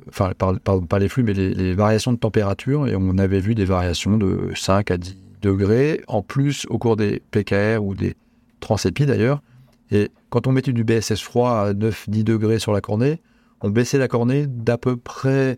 enfin, 0.08 0.31
pas 0.35 0.99
les 1.00 1.08
flux, 1.08 1.25
mais 1.25 1.32
les, 1.32 1.75
variations 1.75 2.12
de 2.12 2.19
température, 2.19 2.87
et 2.87 2.94
on 2.94 3.19
avait 3.19 3.41
vu 3.41 3.56
des 3.56 3.64
variations 3.64 4.17
de 4.17 4.52
5 4.55 4.93
à 4.93 4.96
10 4.96 5.17
degrés, 5.43 6.02
en 6.06 6.23
plus 6.23 6.67
au 6.70 6.79
cours 6.79 6.96
des 6.96 7.20
PKR 7.32 7.82
ou 7.82 7.94
des 7.94 8.14
transépis 8.61 9.06
d'ailleurs. 9.06 9.43
Et 9.91 10.12
quand 10.31 10.46
on 10.46 10.52
mettait 10.52 10.73
du 10.73 10.85
BSS 10.85 11.20
froid 11.20 11.50
à 11.50 11.73
9-10 11.73 12.23
degrés 12.23 12.58
sur 12.61 12.73
la 12.73 12.81
cornée, 12.81 13.20
on 13.64 13.70
baissait 13.70 13.96
la 13.96 14.08
cornée 14.08 14.46
d'à 14.46 14.76
peu 14.76 14.99
près 14.99 15.56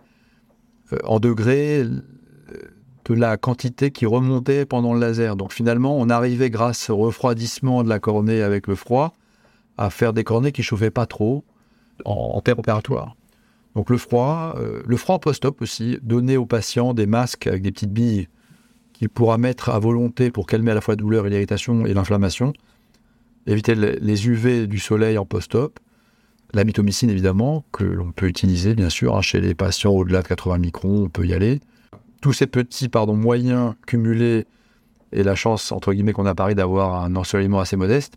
euh, 0.92 0.98
en 1.02 1.18
degrés 1.18 1.80
euh, 1.80 2.02
de 3.04 3.14
la 3.14 3.36
quantité 3.36 3.90
qui 3.90 4.06
remontait 4.06 4.64
pendant 4.64 4.94
le 4.94 5.00
laser. 5.00 5.34
Donc 5.34 5.52
finalement, 5.52 5.98
on 5.98 6.08
arrivait 6.08 6.48
grâce 6.48 6.88
au 6.88 6.96
refroidissement 6.96 7.82
de 7.82 7.88
la 7.88 7.98
cornée 7.98 8.42
avec 8.42 8.68
le 8.68 8.76
froid 8.76 9.12
à 9.76 9.90
faire 9.90 10.12
des 10.12 10.22
cornées 10.22 10.52
qui 10.52 10.62
chauffaient 10.62 10.92
pas 10.92 11.06
trop 11.06 11.44
en, 12.04 12.12
en 12.34 12.40
terre 12.40 12.60
opératoire. 12.60 13.16
Donc 13.74 13.90
le 13.90 13.98
froid, 13.98 14.54
euh, 14.56 14.82
le 14.86 14.96
froid 14.96 15.18
post-op 15.18 15.60
aussi, 15.60 15.98
donner 16.00 16.36
aux 16.36 16.46
patients 16.46 16.94
des 16.94 17.06
masques 17.06 17.48
avec 17.48 17.62
des 17.62 17.72
petites 17.72 17.92
billes 17.92 18.28
qu'il 18.92 19.08
pourra 19.08 19.36
mettre 19.36 19.68
à 19.68 19.80
volonté 19.80 20.30
pour 20.30 20.46
calmer 20.46 20.70
à 20.70 20.74
la 20.74 20.80
fois 20.80 20.92
la 20.92 20.96
douleur 20.96 21.26
et 21.26 21.30
l'irritation 21.30 21.84
et 21.86 21.92
l'inflammation. 21.92 22.52
Éviter 23.48 23.74
les 23.74 24.28
UV 24.28 24.68
du 24.68 24.78
soleil 24.78 25.18
en 25.18 25.26
post-op. 25.26 25.80
La 26.54 26.64
mitomycine, 26.64 27.10
évidemment, 27.10 27.64
que 27.72 27.84
l'on 27.84 28.12
peut 28.12 28.26
utiliser, 28.26 28.74
bien 28.74 28.88
sûr, 28.88 29.16
hein, 29.16 29.22
chez 29.22 29.40
les 29.40 29.54
patients 29.54 29.92
au-delà 29.92 30.22
de 30.22 30.28
80 30.28 30.58
microns, 30.58 31.04
on 31.04 31.08
peut 31.08 31.26
y 31.26 31.34
aller. 31.34 31.60
Tous 32.22 32.32
ces 32.32 32.46
petits 32.46 32.88
pardon, 32.88 33.14
moyens 33.14 33.74
cumulés 33.86 34.46
et 35.12 35.22
la 35.22 35.34
chance, 35.34 35.72
entre 35.72 35.92
guillemets, 35.92 36.12
qu'on 36.12 36.26
a 36.26 36.34
Paris 36.34 36.54
d'avoir 36.54 37.02
un 37.02 37.14
ensoleillement 37.16 37.60
assez 37.60 37.76
modeste, 37.76 38.14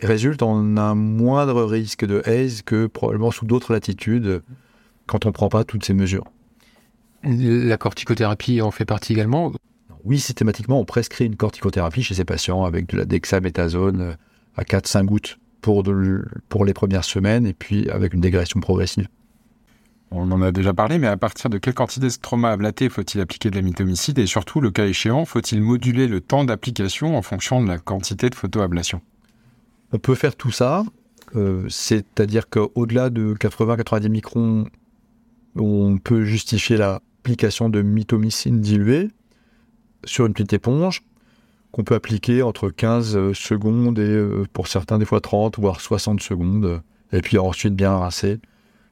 résultent 0.00 0.42
en 0.42 0.76
un 0.76 0.94
moindre 0.94 1.64
risque 1.64 2.04
de 2.04 2.22
haze 2.26 2.62
que 2.62 2.86
probablement 2.86 3.30
sous 3.30 3.46
d'autres 3.46 3.72
latitudes 3.72 4.42
quand 5.06 5.26
on 5.26 5.28
ne 5.28 5.32
prend 5.32 5.48
pas 5.48 5.64
toutes 5.64 5.84
ces 5.84 5.94
mesures. 5.94 6.24
La 7.24 7.76
corticothérapie 7.76 8.60
en 8.60 8.70
fait 8.70 8.84
partie 8.84 9.12
également? 9.12 9.52
Oui, 10.04 10.18
systématiquement, 10.18 10.80
on 10.80 10.84
prescrit 10.84 11.26
une 11.26 11.36
corticothérapie 11.36 12.02
chez 12.02 12.14
ces 12.14 12.24
patients 12.24 12.64
avec 12.64 12.88
de 12.88 12.96
la 12.96 13.04
dexaméthasone 13.04 14.16
à 14.56 14.62
4-5 14.64 15.04
gouttes 15.04 15.38
pour, 15.62 15.82
pour 16.48 16.64
les 16.64 16.74
premières 16.74 17.04
semaines 17.04 17.46
et 17.46 17.54
puis 17.54 17.88
avec 17.88 18.12
une 18.12 18.20
dégradation 18.20 18.60
progressive. 18.60 19.08
On 20.10 20.30
en 20.30 20.42
a 20.42 20.52
déjà 20.52 20.74
parlé, 20.74 20.98
mais 20.98 21.06
à 21.06 21.16
partir 21.16 21.48
de 21.48 21.56
quelle 21.56 21.72
quantité 21.72 22.04
de 22.04 22.10
stroma 22.10 22.50
ablaté 22.50 22.90
faut-il 22.90 23.18
appliquer 23.22 23.48
de 23.48 23.56
la 23.56 23.62
mitomycine 23.62 24.18
et 24.18 24.26
surtout, 24.26 24.60
le 24.60 24.70
cas 24.70 24.84
échéant, 24.84 25.24
faut-il 25.24 25.62
moduler 25.62 26.06
le 26.06 26.20
temps 26.20 26.44
d'application 26.44 27.16
en 27.16 27.22
fonction 27.22 27.62
de 27.62 27.68
la 27.68 27.78
quantité 27.78 28.28
de 28.28 28.34
photoablation? 28.34 29.00
On 29.92 29.98
peut 29.98 30.14
faire 30.14 30.36
tout 30.36 30.50
ça, 30.50 30.84
euh, 31.34 31.66
c'est-à-dire 31.70 32.50
qu'au-delà 32.50 33.08
de 33.08 33.34
80-90 33.34 34.08
microns 34.10 34.66
on 35.56 35.98
peut 35.98 36.24
justifier 36.24 36.76
l'application 36.76 37.68
de 37.68 37.82
mitomycine 37.82 38.60
diluée 38.60 39.08
sur 40.04 40.26
une 40.26 40.32
petite 40.32 40.54
éponge 40.54 41.02
qu'on 41.72 41.84
peut 41.84 41.94
appliquer 41.94 42.42
entre 42.42 42.68
15 42.68 43.16
euh, 43.16 43.34
secondes 43.34 43.98
et 43.98 44.02
euh, 44.02 44.44
pour 44.52 44.68
certains 44.68 44.98
des 44.98 45.04
fois 45.04 45.20
30 45.20 45.58
voire 45.58 45.80
60 45.80 46.20
secondes 46.20 46.82
et 47.12 47.20
puis 47.20 47.38
ensuite 47.38 47.74
bien 47.74 47.96
rincer. 47.96 48.38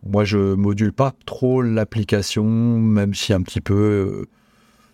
Moi 0.04 0.24
je 0.24 0.54
module 0.54 0.92
pas 0.92 1.12
trop 1.26 1.62
l'application 1.62 2.44
même 2.44 3.14
si 3.14 3.32
un 3.32 3.42
petit 3.42 3.60
peu 3.60 3.74
euh, 3.74 4.26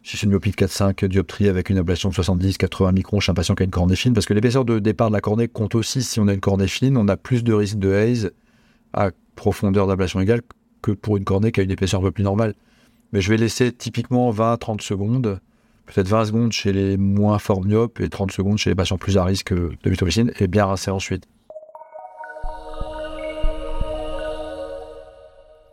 si 0.07 0.17
c'est 0.17 0.27
une 0.27 0.31
myopie 0.31 0.53
de 0.53 0.57
4-5 0.57 1.07
dioptries 1.07 1.49
avec 1.49 1.69
une 1.69 1.79
ablation 1.79 2.11
de 2.11 2.15
70-80 2.15 2.95
microns 2.95 3.19
chez 3.19 3.33
un 3.33 3.35
patient 3.35 3.57
qui 3.57 3.65
a 3.65 3.67
une 3.67 3.73
cornée 3.73 3.97
fine, 3.97 4.15
parce 4.15 4.25
que 4.25 4.35
l'épaisseur 4.35 4.65
de 4.65 4.79
départ 4.79 5.09
de 5.09 5.15
la 5.15 5.21
cornée 5.21 5.49
compte 5.49 5.75
aussi 5.75 6.05
si 6.05 6.21
on 6.21 6.29
a 6.29 6.33
une 6.33 6.41
cornée 6.41 6.69
fine, 6.69 6.97
on 6.97 7.09
a 7.09 7.17
plus 7.17 7.43
de 7.43 7.53
risque 7.53 7.79
de 7.79 7.93
haze 7.93 8.31
à 8.93 9.11
profondeur 9.35 9.89
d'ablation 9.89 10.21
égale 10.21 10.43
que 10.81 10.93
pour 10.93 11.17
une 11.17 11.25
cornée 11.25 11.51
qui 11.51 11.59
a 11.59 11.65
une 11.65 11.73
épaisseur 11.73 12.01
un 12.01 12.05
peu 12.05 12.13
plus 12.13 12.23
normale. 12.23 12.55
Mais 13.13 13.21
je 13.21 13.31
vais 13.31 13.37
laisser 13.37 13.73
typiquement 13.73 14.31
20-30 14.31 14.81
secondes, 14.81 15.41
peut-être 15.87 16.09
20 16.09 16.27
secondes 16.27 16.53
chez 16.53 16.73
les 16.73 16.97
moins 16.97 17.39
formiopes 17.39 18.01
et 18.01 18.09
30 18.09 18.33
secondes 18.33 18.59
chez 18.59 18.71
les 18.71 18.77
patients 18.77 18.99
plus 18.99 19.17
à 19.17 19.25
risque 19.25 19.55
de 19.55 19.91
mythomycine 19.91 20.31
et 20.31 20.45
eh 20.45 20.47
bien 20.49 20.67
rincer 20.67 20.91
ensuite. 20.91 21.27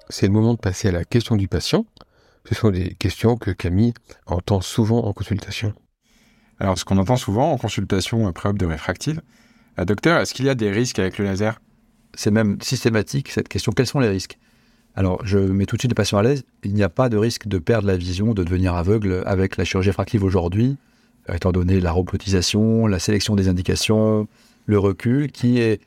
C'est 0.10 0.27
le 0.27 0.34
moment 0.34 0.53
de 0.53 0.60
passer 0.60 0.89
à 0.89 0.91
la 0.91 1.05
question 1.05 1.36
du 1.36 1.48
patient. 1.48 1.86
Ce 2.48 2.55
sont 2.55 2.70
des 2.70 2.93
questions 2.96 3.36
que 3.36 3.51
Camille 3.51 3.93
entend 4.27 4.62
souvent 4.62 5.05
en 5.05 5.13
consultation. 5.13 5.74
Alors, 6.60 6.77
ce 6.77 6.86
qu'on 6.86 6.98
entend 6.98 7.17
souvent 7.17 7.51
en 7.51 7.58
consultation 7.58 8.32
préop 8.32 8.53
de 8.53 8.65
réfractive, 8.65 9.22
docteur, 9.77 10.20
est-ce 10.20 10.34
qu'il 10.34 10.46
y 10.46 10.50
a 10.50 10.55
des 10.55 10.70
risques 10.70 11.00
avec 11.00 11.17
le 11.17 11.25
laser? 11.25 11.60
C'est 12.13 12.32
même 12.32 12.62
systématique 12.62 13.29
cette 13.29 13.50
question. 13.50 13.72
Quels 13.72 13.88
sont 13.88 14.00
les 14.00 14.10
risques? 14.10 14.38
Alors, 14.95 15.25
je 15.25 15.39
mets 15.39 15.65
tout 15.65 15.75
de 15.75 15.81
suite 15.81 15.91
les 15.91 15.95
patients 15.95 16.19
à 16.19 16.23
l'aise. 16.23 16.43
Il 16.63 16.73
n'y 16.73 16.83
a 16.83 16.89
pas 16.89 17.09
de 17.09 17.17
risque 17.17 17.47
de 17.47 17.57
perdre 17.57 17.88
la 17.88 17.97
vision, 17.97 18.33
de 18.33 18.43
devenir 18.43 18.75
aveugle 18.75 19.23
avec 19.25 19.57
la 19.57 19.65
chirurgie 19.65 19.89
réfractive 19.89 20.23
aujourd'hui, 20.23 20.77
étant 21.33 21.51
donné 21.51 21.79
la 21.79 21.91
robotisation, 21.91 22.85
la 22.85 23.00
sélection 23.00 23.35
des 23.35 23.47
indications, 23.47 24.27
le 24.65 24.77
recul, 24.77 25.31
qui 25.31 25.59
est 25.59 25.81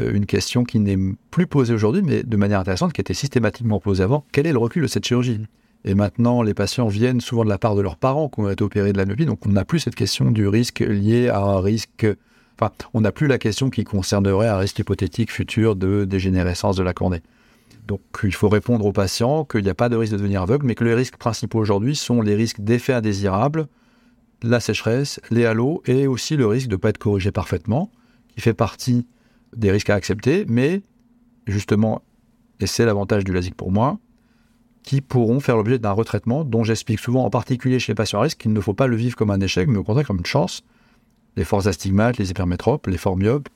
euh, 0.00 0.12
une 0.14 0.26
question 0.26 0.64
qui 0.64 0.78
n'est 0.78 0.98
plus 1.30 1.46
posée 1.46 1.74
aujourd'hui, 1.74 2.02
mais 2.02 2.22
de 2.22 2.36
manière 2.36 2.60
intéressante, 2.60 2.92
qui 2.92 3.00
était 3.00 3.14
systématiquement 3.14 3.78
posée 3.78 4.02
avant. 4.02 4.24
Quel 4.32 4.46
est 4.46 4.52
le 4.52 4.58
recul 4.58 4.82
de 4.82 4.86
cette 4.86 5.04
chirurgie? 5.04 5.40
Et 5.84 5.94
maintenant, 5.94 6.42
les 6.42 6.54
patients 6.54 6.88
viennent 6.88 7.20
souvent 7.20 7.44
de 7.44 7.48
la 7.48 7.58
part 7.58 7.76
de 7.76 7.82
leurs 7.82 7.96
parents 7.96 8.28
qui 8.28 8.40
ont 8.40 8.50
été 8.50 8.64
opérés 8.64 8.92
de 8.92 8.98
la 8.98 9.04
myopie, 9.04 9.26
donc 9.26 9.44
on 9.46 9.50
n'a 9.50 9.64
plus 9.64 9.80
cette 9.80 9.94
question 9.94 10.30
du 10.30 10.48
risque 10.48 10.80
lié 10.80 11.28
à 11.28 11.40
un 11.40 11.60
risque. 11.60 12.06
Enfin, 12.58 12.72
on 12.94 13.02
n'a 13.02 13.12
plus 13.12 13.26
la 13.26 13.38
question 13.38 13.68
qui 13.68 13.84
concernerait 13.84 14.48
un 14.48 14.56
risque 14.56 14.78
hypothétique 14.78 15.30
futur 15.30 15.76
de 15.76 16.04
dégénérescence 16.04 16.76
de 16.76 16.82
la 16.82 16.94
cornée. 16.94 17.20
Donc, 17.86 18.00
il 18.24 18.34
faut 18.34 18.48
répondre 18.48 18.84
aux 18.84 18.92
patients 18.92 19.44
qu'il 19.44 19.62
n'y 19.62 19.70
a 19.70 19.74
pas 19.74 19.88
de 19.88 19.96
risque 19.96 20.12
de 20.12 20.18
devenir 20.18 20.42
aveugle, 20.42 20.66
mais 20.66 20.74
que 20.74 20.84
les 20.84 20.94
risques 20.94 21.16
principaux 21.16 21.60
aujourd'hui 21.60 21.94
sont 21.94 22.20
les 22.20 22.34
risques 22.34 22.60
d'effets 22.60 22.92
indésirables, 22.92 23.68
la 24.42 24.58
sécheresse, 24.58 25.20
les 25.30 25.46
halos 25.46 25.82
et 25.86 26.06
aussi 26.06 26.36
le 26.36 26.46
risque 26.46 26.66
de 26.66 26.74
ne 26.74 26.80
pas 26.80 26.88
être 26.88 26.98
corrigé 26.98 27.30
parfaitement, 27.30 27.90
qui 28.34 28.40
fait 28.40 28.54
partie 28.54 29.06
des 29.56 29.70
risques 29.70 29.90
à 29.90 29.94
accepter, 29.94 30.44
mais 30.48 30.82
justement, 31.46 32.02
et 32.58 32.66
c'est 32.66 32.84
l'avantage 32.84 33.22
du 33.22 33.32
LASIK 33.32 33.54
pour 33.54 33.70
moi, 33.70 33.98
qui 34.82 35.00
pourront 35.00 35.40
faire 35.40 35.56
l'objet 35.56 35.78
d'un 35.78 35.92
retraitement 35.92 36.44
dont 36.44 36.64
j'explique 36.64 36.98
souvent, 36.98 37.24
en 37.24 37.30
particulier 37.30 37.78
chez 37.78 37.92
les 37.92 37.96
patients 37.96 38.18
à 38.18 38.22
risque, 38.22 38.38
qu'il 38.38 38.52
ne 38.52 38.60
faut 38.60 38.74
pas 38.74 38.88
le 38.88 38.96
vivre 38.96 39.16
comme 39.16 39.30
un 39.30 39.40
échec, 39.40 39.68
mais 39.68 39.78
au 39.78 39.84
contraire 39.84 40.06
comme 40.06 40.18
une 40.18 40.26
chance. 40.26 40.62
Les 41.36 41.44
forces 41.44 41.66
astigmates, 41.66 42.18
les 42.18 42.30
hypermétropes, 42.30 42.86
les 42.86 42.96
formiopes, 42.96 43.48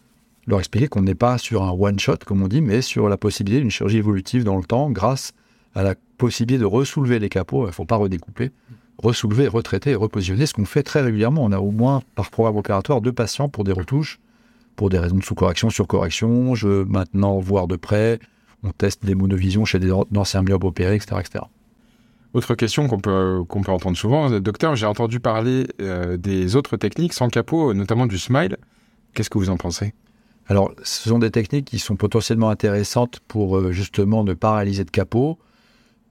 leur 0.51 0.59
expliquer 0.59 0.89
qu'on 0.89 1.03
n'est 1.03 1.15
pas 1.15 1.39
sur 1.39 1.63
un 1.63 1.71
one-shot, 1.71 2.19
comme 2.27 2.43
on 2.43 2.49
dit, 2.49 2.61
mais 2.61 2.83
sur 2.83 3.09
la 3.09 3.17
possibilité 3.17 3.61
d'une 3.61 3.71
chirurgie 3.71 3.99
évolutive 3.99 4.45
dans 4.45 4.57
le 4.57 4.65
temps 4.65 4.91
grâce 4.91 5.33
à 5.75 5.83
la 5.83 5.95
possibilité 6.19 6.61
de 6.61 6.67
ressoulever 6.67 7.19
les 7.19 7.29
capots, 7.29 7.65
il 7.65 7.69
ne 7.69 7.73
faut 7.73 7.85
pas 7.85 7.97
redécouper, 7.97 8.51
ressoulever, 8.99 9.49
retraiter 9.49 9.91
et 9.91 9.95
repositionner, 9.95 10.47
ce 10.47 10.55
qu'on 10.55 10.65
fait 10.65 10.83
très 10.83 11.01
régulièrement. 11.01 11.45
On 11.45 11.53
a 11.53 11.59
au 11.59 11.71
moins 11.71 12.03
par 12.17 12.31
programme 12.31 12.57
opératoire 12.57 13.01
deux 13.01 13.13
patients 13.13 13.49
pour 13.49 13.65
des 13.65 13.73
retouches 13.73 14.21
pour 14.81 14.89
des 14.89 14.99
raisons 14.99 15.17
de 15.17 15.23
sous-correction, 15.23 15.69
sur-correction. 15.69 16.55
Je 16.55 16.67
veux 16.67 16.85
maintenant 16.87 17.39
voir 17.39 17.67
de 17.67 17.77
près. 17.77 18.19
On 18.63 18.71
teste 18.71 19.05
des 19.05 19.15
monovisions 19.15 19.67
chez 19.67 19.79
des 19.79 19.93
anciens 19.93 20.41
myopes 20.41 20.65
opérés, 20.65 20.97
etc. 20.97 21.17
etc. 21.21 21.45
Autre 22.33 22.55
question 22.55 22.89
qu'on 22.89 22.99
peut, 22.99 23.45
peut 23.47 23.73
entendre 23.73 23.99
souvent, 23.99 24.31
docteur, 24.41 24.77
j'ai 24.77 24.87
entendu 24.87 25.21
parler 25.21 25.67
euh, 25.83 26.17
des 26.17 26.57
autres 26.57 26.79
techniques 26.79 27.13
sans 27.13 27.29
capot, 27.29 27.75
notamment 27.75 28.07
du 28.07 28.19
smile. 28.19 28.57
Qu'est-ce 29.13 29.29
que 29.29 29.37
vous 29.37 29.51
en 29.51 29.59
pensez? 29.59 29.93
Alors, 30.51 30.73
ce 30.83 31.09
sont 31.09 31.21
des 31.21 31.31
techniques 31.31 31.67
qui 31.67 31.79
sont 31.79 31.95
potentiellement 31.95 32.51
intéressantes 32.51 33.21
pour 33.29 33.57
euh, 33.57 33.71
justement 33.71 34.25
ne 34.25 34.35
pas 34.35 34.57
réaliser 34.57 34.83
de 34.83 34.91
capot. 34.91 35.39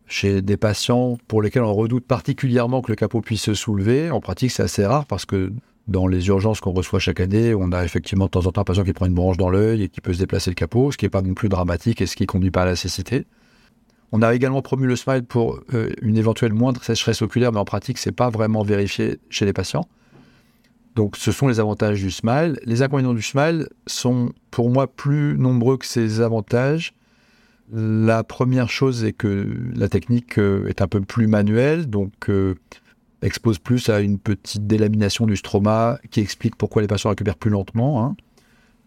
Chez 0.08 0.42
des 0.42 0.56
patients 0.56 1.18
pour 1.28 1.42
lesquels 1.42 1.64
on 1.64 1.74
redoute 1.74 2.08
particulièrement 2.08 2.82
que 2.82 2.90
le 2.90 2.96
capot 2.96 3.20
puisse 3.20 3.42
se 3.42 3.54
soulever, 3.54 4.10
en 4.10 4.22
pratique 4.22 4.52
c'est 4.52 4.64
assez 4.64 4.86
rare 4.86 5.06
parce 5.06 5.26
que 5.26 5.52
dans 5.90 6.08
les 6.08 6.30
urgences 6.30 6.62
qu'on 6.62 6.72
reçoit 6.72 7.00
chaque 7.00 7.20
année, 7.20 7.54
on 7.54 7.74
a 7.74 7.84
effectivement 7.84 8.26
de 8.26 8.30
temps 8.32 8.46
en 8.46 8.52
temps 8.54 8.62
un 8.62 8.64
patient 8.64 8.86
qui 8.86 8.94
prend 8.94 9.08
une 9.08 9.14
branche 9.14 9.36
dans 9.36 9.50
l'œil 9.50 9.84
et 9.84 9.90
qui 9.90 10.00
peut 10.00 10.14
se 10.14 10.20
déplacer 10.20 10.50
le 10.50 10.56
capot, 10.56 10.94
ce 10.94 10.98
qui 10.98 11.04
n'est 11.04 11.10
pas 11.10 11.22
non 11.22 11.34
plus 11.34 11.50
dramatique 11.50 12.00
et 12.00 12.06
ce 12.06 12.16
qui 12.16 12.24
ne 12.24 12.28
conduit 12.28 12.50
pas 12.50 12.62
à 12.62 12.66
la 12.66 12.76
cécité. 12.78 13.28
On 14.14 14.22
a 14.22 14.34
également 14.34 14.62
promu 14.62 14.88
le 14.88 14.96
smile 14.96 15.26
pour 15.26 15.60
euh, 15.74 15.90
une 16.02 16.18
éventuelle 16.18 16.54
moindre 16.54 16.82
sécheresse 16.82 17.22
oculaire, 17.22 17.52
mais 17.52 17.60
en 17.60 17.66
pratique, 17.66 17.98
ce 17.98 18.08
n'est 18.08 18.16
pas 18.16 18.30
vraiment 18.30 18.64
vérifié 18.64 19.20
chez 19.30 19.46
les 19.46 19.54
patients. 19.54 19.86
Donc, 20.96 21.16
ce 21.18 21.32
sont 21.32 21.48
les 21.48 21.60
avantages 21.60 22.02
du 22.02 22.12
smile. 22.12 22.60
Les 22.66 22.82
inconvénients 22.82 23.14
du 23.14 23.22
smile 23.22 23.68
sont, 23.88 24.34
pour 24.52 24.70
moi, 24.70 24.88
plus 24.88 25.38
nombreux 25.38 25.78
que 25.78 25.86
ses 25.86 26.22
avantages. 26.22 26.94
La 27.72 28.24
première 28.24 28.70
chose 28.70 29.04
est 29.04 29.14
que 29.14 29.48
la 29.76 29.90
technique 29.90 30.40
euh, 30.40 30.68
est 30.68 30.82
un 30.82 30.88
peu 30.88 31.02
plus 31.02 31.28
manuelle, 31.28 31.88
donc 31.88 32.30
euh, 32.30 32.56
expose 33.22 33.60
plus 33.60 33.90
à 33.90 34.00
une 34.00 34.18
petite 34.18 34.66
délamination 34.66 35.28
du 35.28 35.36
stroma 35.36 36.00
qui 36.10 36.20
explique 36.20 36.56
pourquoi 36.56 36.82
les 36.82 36.88
patients 36.88 37.12
récupèrent 37.12 37.38
plus 37.38 37.52
lentement. 37.52 38.04
Hein. 38.04 38.16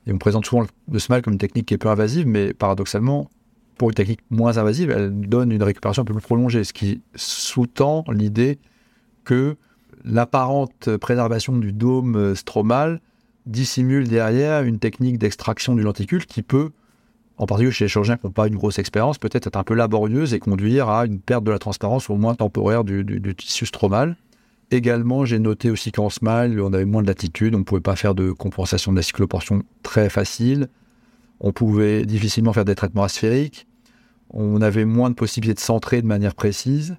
Et 0.06 0.12
on 0.12 0.18
présente 0.18 0.46
souvent 0.46 0.66
le 0.90 0.98
smile 0.98 1.22
comme 1.22 1.34
une 1.34 1.38
technique 1.38 1.66
qui 1.66 1.74
est 1.74 1.78
peu 1.78 1.88
invasive, 1.88 2.26
mais 2.26 2.52
paradoxalement, 2.54 3.30
pour 3.78 3.90
une 3.90 3.94
technique 3.94 4.20
moins 4.30 4.58
invasive, 4.58 4.90
elle 4.90 5.12
donne 5.12 5.52
une 5.52 5.62
récupération 5.62 6.02
un 6.02 6.04
peu 6.04 6.14
plus 6.14 6.22
prolongée, 6.22 6.64
ce 6.64 6.72
qui 6.72 7.02
sous-tend 7.14 8.04
l'idée 8.10 8.58
que 9.24 9.56
l'apparente 10.04 10.96
préservation 10.96 11.56
du 11.56 11.72
dôme 11.72 12.34
stromal 12.34 13.00
dissimule 13.46 14.08
derrière 14.08 14.62
une 14.62 14.78
technique 14.78 15.18
d'extraction 15.18 15.74
du 15.74 15.82
lenticule 15.82 16.26
qui 16.26 16.42
peut, 16.42 16.70
en 17.38 17.46
particulier 17.46 17.72
chez 17.72 17.84
les 17.84 17.88
chirurgiens 17.88 18.16
qui 18.16 18.26
n'ont 18.26 18.32
pas 18.32 18.46
une 18.46 18.56
grosse 18.56 18.78
expérience, 18.78 19.18
peut-être 19.18 19.48
être 19.48 19.56
un 19.56 19.64
peu 19.64 19.74
laborieuse 19.74 20.34
et 20.34 20.38
conduire 20.38 20.88
à 20.88 21.06
une 21.06 21.18
perte 21.18 21.44
de 21.44 21.50
la 21.50 21.58
transparence 21.58 22.08
au 22.10 22.16
moins 22.16 22.34
temporaire 22.34 22.84
du 22.84 23.34
tissu 23.36 23.66
stromal. 23.66 24.16
Également, 24.70 25.24
j'ai 25.24 25.38
noté 25.38 25.70
aussi 25.70 25.92
qu'en 25.92 26.08
smile, 26.08 26.58
on 26.60 26.72
avait 26.72 26.86
moins 26.86 27.02
de 27.02 27.06
latitude, 27.06 27.54
on 27.54 27.58
ne 27.58 27.64
pouvait 27.64 27.82
pas 27.82 27.96
faire 27.96 28.14
de 28.14 28.30
compensation 28.30 28.92
de 28.92 28.96
la 28.96 29.02
cycloportion 29.02 29.62
très 29.82 30.08
facile, 30.08 30.68
on 31.40 31.52
pouvait 31.52 32.06
difficilement 32.06 32.52
faire 32.52 32.64
des 32.64 32.74
traitements 32.74 33.02
asphériques, 33.02 33.66
on 34.30 34.62
avait 34.62 34.86
moins 34.86 35.10
de 35.10 35.14
possibilités 35.14 35.56
de 35.56 35.60
centrer 35.60 36.00
de 36.00 36.06
manière 36.06 36.34
précise, 36.34 36.96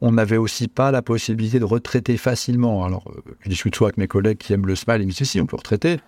on 0.00 0.12
n'avait 0.12 0.36
aussi 0.36 0.68
pas 0.68 0.90
la 0.90 1.02
possibilité 1.02 1.58
de 1.58 1.64
retraiter 1.64 2.16
facilement. 2.16 2.84
Alors, 2.84 3.04
euh, 3.08 3.34
je 3.40 3.48
discute 3.48 3.74
souvent 3.74 3.86
avec 3.86 3.98
mes 3.98 4.06
collègues 4.06 4.38
qui 4.38 4.52
aiment 4.52 4.66
le 4.66 4.76
smile, 4.76 5.02
ils 5.02 5.06
me 5.06 5.12
disent 5.12 5.28
si, 5.28 5.40
on 5.40 5.46
peut 5.46 5.56
retraiter. 5.56 5.98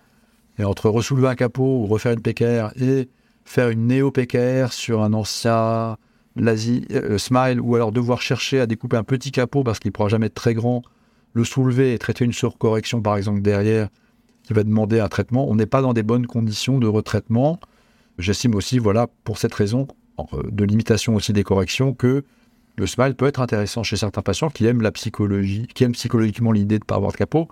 Et 0.59 0.65
entre 0.65 0.89
ressoulever 0.89 1.29
un 1.29 1.35
capot 1.35 1.83
ou 1.83 1.87
refaire 1.87 2.13
une 2.13 2.21
PKR 2.21 2.73
et 2.81 3.09
faire 3.45 3.71
une 3.71 3.87
néo-PKR 3.87 4.73
sur 4.73 5.03
un 5.03 5.13
ancien 5.13 5.97
euh, 6.39 7.19
smile 7.19 7.61
ou 7.61 7.75
alors 7.75 7.93
devoir 7.93 8.23
chercher 8.23 8.61
à 8.61 8.67
découper 8.67 8.97
un 8.97 9.05
petit 9.05 9.33
capot 9.33 9.65
parce 9.65 9.79
qu'il 9.79 9.89
ne 9.89 9.93
pourra 9.93 10.09
jamais 10.09 10.27
être 10.27 10.35
très 10.35 10.55
grand 10.55 10.83
le 11.33 11.45
soulever 11.45 11.95
et 11.95 11.99
traiter 11.99 12.25
une 12.25 12.33
surcorrection, 12.33 13.03
par 13.03 13.17
exemple, 13.17 13.41
derrière, 13.41 13.89
qui 14.43 14.53
va 14.53 14.65
demander 14.65 15.01
un 15.01 15.09
traitement, 15.09 15.49
on 15.49 15.55
n'est 15.55 15.67
pas 15.67 15.83
dans 15.83 15.93
des 15.93 16.03
bonnes 16.03 16.27
conditions 16.27 16.79
de 16.79 16.87
retraitement. 16.87 17.61
J'estime 18.19 18.55
aussi, 18.55 18.79
voilà, 18.79 19.07
pour 19.25 19.39
cette 19.39 19.55
raison, 19.55 19.87
euh, 20.33 20.43
de 20.51 20.65
limitation 20.65 21.15
aussi 21.15 21.33
des 21.33 21.45
corrections, 21.45 21.95
que 21.95 22.25
le 22.81 22.87
smile 22.87 23.15
peut 23.15 23.27
être 23.27 23.43
intéressant 23.43 23.83
chez 23.83 23.97
certains 23.97 24.23
patients 24.23 24.49
qui 24.49 24.65
aiment 24.65 24.81
la 24.81 24.91
psychologie, 24.91 25.67
qui 25.75 25.85
aiment 25.85 25.93
psychologiquement 25.93 26.51
l'idée 26.51 26.79
de 26.79 26.85
ne 26.85 26.87
pas 26.87 26.95
avoir 26.95 27.13
de 27.13 27.19
capot, 27.19 27.47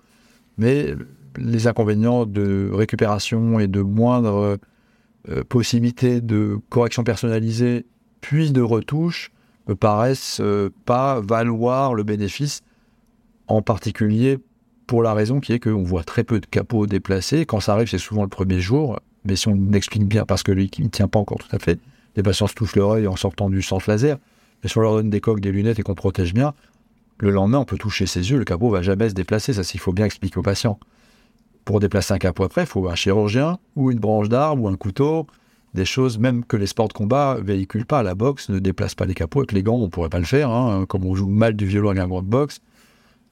mais 0.57 0.95
les 1.37 1.67
inconvénients 1.67 2.25
de 2.25 2.71
récupération 2.73 3.61
et 3.61 3.67
de 3.67 3.83
moindre 3.83 4.57
euh, 5.29 5.45
possibilité 5.45 6.23
de 6.23 6.59
correction 6.71 7.05
personnalisée, 7.05 7.85
puis 8.23 8.53
de 8.53 8.63
retouche, 8.63 9.31
me 9.69 9.75
paraissent 9.75 10.41
euh, 10.41 10.71
pas 10.87 11.21
valoir 11.21 11.93
le 11.93 12.05
bénéfice 12.05 12.63
en 13.49 13.61
particulier 13.61 14.39
pour 14.87 15.03
la 15.03 15.13
raison 15.13 15.41
qui 15.41 15.53
est 15.53 15.61
qu'on 15.61 15.83
voit 15.83 16.05
très 16.05 16.25
peu 16.25 16.41
de 16.41 16.47
capots 16.47 16.87
déplacés. 16.87 17.45
Quand 17.45 17.61
ça 17.61 17.75
arrive, 17.75 17.89
c'est 17.91 17.99
souvent 17.99 18.23
le 18.23 18.31
premier 18.31 18.61
jour, 18.61 18.99
mais 19.27 19.37
si 19.37 19.47
on 19.49 19.73
explique 19.75 20.07
bien, 20.07 20.25
parce 20.25 20.43
que 20.43 20.53
lui, 20.53 20.71
il 20.79 20.85
ne 20.85 20.89
tient 20.89 21.07
pas 21.07 21.19
encore 21.19 21.37
tout 21.37 21.55
à 21.55 21.59
fait, 21.59 21.79
les 22.17 22.23
patients 22.23 22.47
se 22.47 22.55
touchent 22.55 22.77
l'oreille 22.77 23.07
en 23.07 23.17
sortant 23.17 23.51
du 23.51 23.61
centre 23.61 23.91
laser, 23.91 24.17
mais 24.63 24.69
si 24.69 24.79
on 24.79 24.81
leur 24.81 24.95
donne 24.95 25.11
des 25.11 25.21
coques, 25.21 25.41
des 25.41 25.53
lunettes 25.53 25.79
et 25.79 25.83
qu'on 25.83 25.95
protège 25.95 26.35
bien, 26.35 26.55
le 27.19 27.31
lendemain, 27.31 27.59
on 27.59 27.65
peut 27.65 27.79
toucher 27.79 28.07
ses 28.07 28.31
yeux, 28.31 28.39
le 28.39 28.45
capot 28.45 28.71
va 28.71 28.83
jamais 28.83 29.09
se 29.09 29.15
déplacer, 29.15 29.53
ça, 29.53 29.63
il 29.75 29.81
faut 29.81 29.93
bien 29.93 30.07
expliquer 30.07 30.39
aux 30.39 30.43
patients. 30.43 30.79
Pour 31.65 31.81
déplacer 31.81 32.15
un 32.15 32.19
capot 32.19 32.45
après, 32.45 32.63
il 32.63 32.67
faut 32.67 32.89
un 32.89 32.95
chirurgien, 32.95 33.59
ou 33.77 33.91
une 33.91 33.99
branche 33.99 34.29
d'arbre, 34.29 34.63
ou 34.63 34.69
un 34.69 34.77
couteau, 34.77 35.27
des 35.75 35.85
choses 35.85 36.19
même 36.19 36.45
que 36.45 36.57
les 36.57 36.67
sports 36.67 36.89
de 36.89 36.93
combat 36.93 37.39
véhiculent 37.43 37.87
pas. 37.87 38.03
La 38.03 38.15
boxe 38.15 38.49
ne 38.49 38.59
déplace 38.59 38.95
pas 38.95 39.05
les 39.05 39.15
capots 39.15 39.41
avec 39.41 39.53
les 39.53 39.63
gants, 39.63 39.77
on 39.77 39.91
pourrait 39.91 40.09
pas 40.09 40.19
le 40.21 40.25
faire, 40.25 40.51
hein, 40.51 40.87
comme 40.87 41.05
on 41.05 41.15
joue 41.15 41.29
mal 41.29 41.55
du 41.55 41.67
violon 41.67 41.91
avec 41.91 42.03
un 42.03 42.09
gant 42.09 42.23
de 42.23 42.29
boxe. 42.29 42.61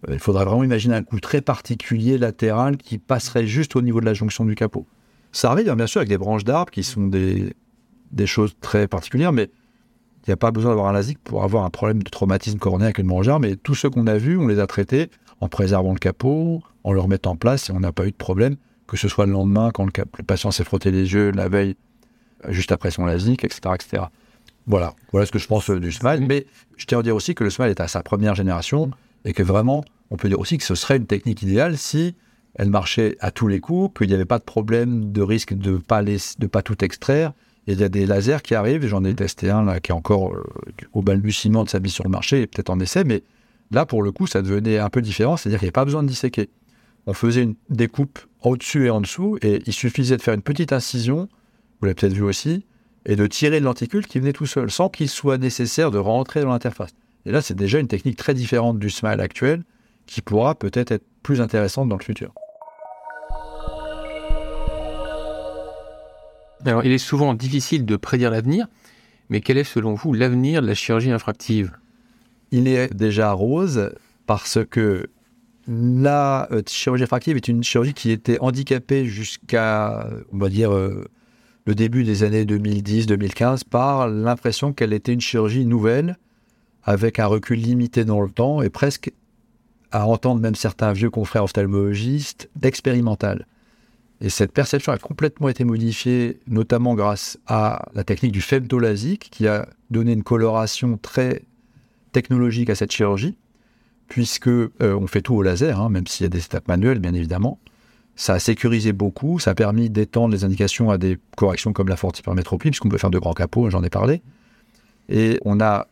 Euh, 0.08 0.14
il 0.14 0.18
faudrait 0.18 0.44
vraiment 0.44 0.64
imaginer 0.64 0.94
un 0.94 1.02
coup 1.02 1.20
très 1.20 1.40
particulier 1.40 2.18
latéral 2.18 2.76
qui 2.76 2.98
passerait 2.98 3.46
juste 3.46 3.76
au 3.76 3.82
niveau 3.82 4.00
de 4.00 4.06
la 4.06 4.14
jonction 4.14 4.44
du 4.44 4.54
capot. 4.54 4.86
Ça 5.32 5.50
arrive 5.50 5.72
bien 5.72 5.86
sûr 5.86 6.00
avec 6.00 6.08
des 6.08 6.18
branches 6.18 6.44
d'arbres 6.44 6.70
qui 6.70 6.82
sont 6.82 7.06
des 7.06 8.26
choses 8.26 8.56
très 8.60 8.88
particulières, 8.88 9.32
mais 9.32 9.50
il 10.26 10.30
n'y 10.30 10.34
a 10.34 10.36
pas 10.36 10.50
besoin 10.50 10.72
d'avoir 10.72 10.88
un 10.88 10.92
LASIK 10.92 11.18
pour 11.22 11.44
avoir 11.44 11.64
un 11.64 11.70
problème 11.70 12.02
de 12.02 12.10
traumatisme 12.10 12.58
cornéen 12.58 12.86
avec 12.86 12.98
une 12.98 13.06
d'arbre. 13.06 13.40
Mais 13.40 13.54
tous 13.54 13.76
ceux 13.76 13.90
qu'on 13.90 14.08
a 14.08 14.18
vus, 14.18 14.36
on 14.36 14.48
les 14.48 14.58
a 14.58 14.66
traités 14.66 15.08
en 15.40 15.48
préservant 15.48 15.92
le 15.92 15.98
capot, 15.98 16.62
en 16.82 16.92
le 16.92 17.00
remettant 17.00 17.32
en 17.32 17.36
place 17.36 17.70
et 17.70 17.72
on 17.72 17.80
n'a 17.80 17.92
pas 17.92 18.06
eu 18.06 18.10
de 18.10 18.16
problème, 18.16 18.56
que 18.88 18.96
ce 18.96 19.06
soit 19.06 19.26
le 19.26 19.32
lendemain 19.32 19.70
quand 19.72 19.84
le, 19.84 20.22
patient 20.24 20.50
s'est 20.50 20.64
frotté 20.64 20.90
les 20.90 21.12
yeux, 21.12 21.30
la 21.30 21.48
veille, 21.48 21.76
juste 22.48 22.72
après 22.72 22.90
son 22.90 23.06
LASIK, 23.06 23.44
etc. 23.44 23.60
etc. 23.74 24.02
Voilà, 24.66 24.94
voilà 25.12 25.26
ce 25.26 25.32
que 25.32 25.38
je 25.38 25.46
pense 25.46 25.70
du 25.70 25.92
smile. 25.92 26.24
Mais 26.26 26.46
je 26.76 26.86
tiens 26.86 26.98
à 26.98 27.02
dire 27.02 27.14
aussi 27.14 27.36
que 27.36 27.44
le 27.44 27.50
smile 27.50 27.68
est 27.68 27.80
à 27.80 27.86
sa 27.86 28.02
première 28.02 28.34
génération 28.34 28.90
et 29.24 29.32
que 29.32 29.44
vraiment, 29.44 29.84
on 30.10 30.16
peut 30.16 30.28
dire 30.28 30.40
aussi 30.40 30.58
que 30.58 30.64
ce 30.64 30.74
serait 30.74 30.96
une 30.96 31.06
technique 31.06 31.42
idéale 31.42 31.78
si 31.78 32.16
elle 32.56 32.70
marchait 32.70 33.16
à 33.20 33.30
tous 33.30 33.46
les 33.46 33.60
coups, 33.60 33.96
qu'il 33.96 34.08
n'y 34.08 34.14
avait 34.14 34.24
pas 34.24 34.38
de 34.38 34.44
problème 34.44 35.12
de 35.12 35.22
risque 35.22 35.54
de 35.54 35.76
pas 35.76 36.02
de 36.02 36.46
pas 36.46 36.62
tout 36.62 36.84
extraire, 36.84 37.32
il 37.74 37.80
y 37.80 37.84
a 37.84 37.88
des 37.88 38.06
lasers 38.06 38.42
qui 38.42 38.54
arrivent, 38.54 38.84
et 38.84 38.88
j'en 38.88 39.04
ai 39.04 39.14
testé 39.14 39.50
un 39.50 39.64
là 39.64 39.80
qui 39.80 39.90
est 39.90 39.94
encore 39.94 40.32
euh, 40.32 40.44
au 40.92 41.02
balbutiement 41.02 41.64
de 41.64 41.68
sa 41.68 41.80
mise 41.80 41.92
sur 41.92 42.04
le 42.04 42.10
marché, 42.10 42.42
et 42.42 42.46
peut-être 42.46 42.70
en 42.70 42.78
essai, 42.80 43.04
mais 43.04 43.22
là 43.70 43.86
pour 43.86 44.02
le 44.02 44.12
coup 44.12 44.26
ça 44.26 44.42
devenait 44.42 44.78
un 44.78 44.90
peu 44.90 45.02
différent, 45.02 45.36
c'est-à-dire 45.36 45.58
qu'il 45.58 45.66
n'y 45.66 45.68
avait 45.68 45.72
pas 45.72 45.84
besoin 45.84 46.02
de 46.02 46.08
disséquer. 46.08 46.48
On 47.06 47.12
faisait 47.12 47.42
une 47.42 47.54
découpe 47.70 48.18
au-dessus 48.42 48.86
et 48.86 48.90
en 48.90 49.00
dessous, 49.00 49.38
et 49.42 49.62
il 49.66 49.72
suffisait 49.72 50.16
de 50.16 50.22
faire 50.22 50.34
une 50.34 50.42
petite 50.42 50.72
incision, 50.72 51.28
vous 51.80 51.86
l'avez 51.86 51.94
peut-être 51.94 52.14
vu 52.14 52.22
aussi, 52.22 52.64
et 53.04 53.16
de 53.16 53.26
tirer 53.26 53.60
le 53.60 53.64
lenticule 53.64 54.06
qui 54.06 54.18
venait 54.18 54.32
tout 54.32 54.46
seul, 54.46 54.70
sans 54.70 54.88
qu'il 54.88 55.08
soit 55.08 55.38
nécessaire 55.38 55.90
de 55.90 55.98
rentrer 55.98 56.42
dans 56.42 56.50
l'interface. 56.50 56.90
Et 57.24 57.32
là, 57.32 57.40
c'est 57.40 57.54
déjà 57.54 57.78
une 57.78 57.88
technique 57.88 58.16
très 58.16 58.34
différente 58.34 58.78
du 58.78 58.90
smile 58.90 59.20
actuel, 59.20 59.62
qui 60.06 60.22
pourra 60.22 60.54
peut-être 60.54 60.92
être 60.92 61.04
plus 61.22 61.40
intéressante 61.40 61.88
dans 61.88 61.96
le 61.96 62.02
futur. 62.02 62.32
Alors, 66.66 66.84
il 66.84 66.90
est 66.90 66.98
souvent 66.98 67.34
difficile 67.34 67.86
de 67.86 67.96
prédire 67.96 68.30
l'avenir, 68.30 68.66
mais 69.28 69.40
quel 69.40 69.56
est 69.56 69.64
selon 69.64 69.94
vous 69.94 70.12
l'avenir 70.12 70.62
de 70.62 70.66
la 70.66 70.74
chirurgie 70.74 71.12
infractive? 71.12 71.70
Il 72.50 72.66
est 72.66 72.92
déjà 72.92 73.30
rose 73.32 73.90
parce 74.26 74.58
que 74.68 75.08
la 75.68 76.48
euh, 76.50 76.62
chirurgie 76.66 77.04
infractive 77.04 77.36
est 77.36 77.48
une 77.48 77.62
chirurgie 77.62 77.94
qui 77.94 78.10
était 78.10 78.38
handicapée 78.40 79.06
jusqu'à, 79.06 80.08
on 80.32 80.38
va 80.38 80.48
euh, 80.48 81.04
le 81.66 81.74
début 81.74 82.02
des 82.02 82.24
années 82.24 82.44
2010-2015 82.44 83.62
par 83.64 84.08
l'impression 84.08 84.72
qu'elle 84.72 84.92
était 84.92 85.12
une 85.12 85.20
chirurgie 85.20 85.66
nouvelle, 85.66 86.18
avec 86.82 87.20
un 87.20 87.26
recul 87.26 87.60
limité 87.60 88.04
dans 88.04 88.20
le 88.20 88.30
temps 88.30 88.60
et 88.62 88.70
presque, 88.70 89.12
à 89.92 90.06
entendre 90.06 90.40
même 90.40 90.56
certains 90.56 90.92
vieux 90.92 91.10
confrères 91.10 91.44
ophtalmologistes, 91.44 92.48
expérimentale. 92.62 93.46
Et 94.20 94.30
cette 94.30 94.52
perception 94.52 94.92
a 94.92 94.98
complètement 94.98 95.48
été 95.48 95.64
modifiée, 95.64 96.40
notamment 96.46 96.94
grâce 96.94 97.38
à 97.46 97.86
la 97.94 98.02
technique 98.02 98.32
du 98.32 98.40
femtolasique, 98.40 99.28
qui 99.30 99.46
a 99.46 99.68
donné 99.90 100.12
une 100.12 100.22
coloration 100.22 100.96
très 100.96 101.42
technologique 102.12 102.70
à 102.70 102.74
cette 102.74 102.92
chirurgie, 102.92 103.36
puisque 104.08 104.48
euh, 104.48 104.70
on 104.80 105.06
fait 105.06 105.20
tout 105.20 105.34
au 105.34 105.42
laser, 105.42 105.80
hein, 105.80 105.90
même 105.90 106.06
s'il 106.06 106.24
y 106.24 106.26
a 106.26 106.30
des 106.30 106.44
étapes 106.44 106.66
manuelles, 106.68 106.98
bien 106.98 107.12
évidemment. 107.12 107.58
Ça 108.14 108.34
a 108.34 108.38
sécurisé 108.38 108.94
beaucoup, 108.94 109.38
ça 109.38 109.50
a 109.50 109.54
permis 109.54 109.90
d'étendre 109.90 110.32
les 110.32 110.44
indications 110.44 110.88
à 110.88 110.96
des 110.96 111.18
corrections 111.36 111.74
comme 111.74 111.88
la 111.88 111.96
fortipermétropie, 111.96 112.70
puisqu'on 112.70 112.88
peut 112.88 112.96
faire 112.96 113.10
de 113.10 113.18
grands 113.18 113.34
capots, 113.34 113.68
j'en 113.68 113.82
ai 113.82 113.90
parlé. 113.90 114.22
Et 115.10 115.38
on 115.44 115.60
a, 115.60 115.88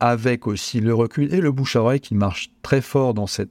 avec 0.00 0.46
aussi 0.46 0.80
le 0.80 0.94
recul 0.94 1.32
et 1.34 1.42
le 1.42 1.52
bouche-oreille 1.52 2.00
qui 2.00 2.14
marche 2.14 2.50
très 2.62 2.80
fort 2.80 3.12
dans, 3.12 3.26
cette, 3.26 3.50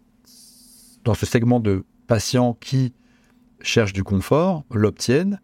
dans 1.04 1.14
ce 1.14 1.28
segment 1.28 1.60
de 1.60 1.84
patients 2.08 2.58
qui 2.60 2.94
cherchent 3.62 3.94
du 3.94 4.04
confort, 4.04 4.64
l'obtiennent. 4.72 5.40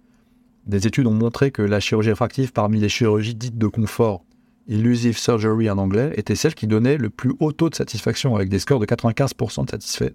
Des 0.68 0.88
études 0.88 1.08
ont 1.08 1.14
montré 1.14 1.52
que 1.52 1.62
la 1.62 1.80
chirurgie 1.80 2.10
réfractive, 2.10 2.52
parmi 2.52 2.80
les 2.80 2.90
chirurgies 2.90 3.36
dites 3.36 3.58
de 3.58 3.68
confort, 3.68 4.24
illusive 4.68 5.18
surgery 5.18 5.70
en 5.70 5.78
anglais, 5.78 6.14
était 6.16 6.36
celle 6.36 6.56
qui 6.56 6.68
donnait 6.68 6.98
le 6.98 7.10
plus 7.10 7.34
haut 7.40 7.52
taux 7.52 7.70
de 7.70 7.76
satisfaction, 7.76 8.36
avec 8.36 8.50
des 8.50 8.60
scores 8.60 8.80
de 8.80 8.86
95% 8.86 9.66
de 9.66 9.70
satisfaits 9.72 10.14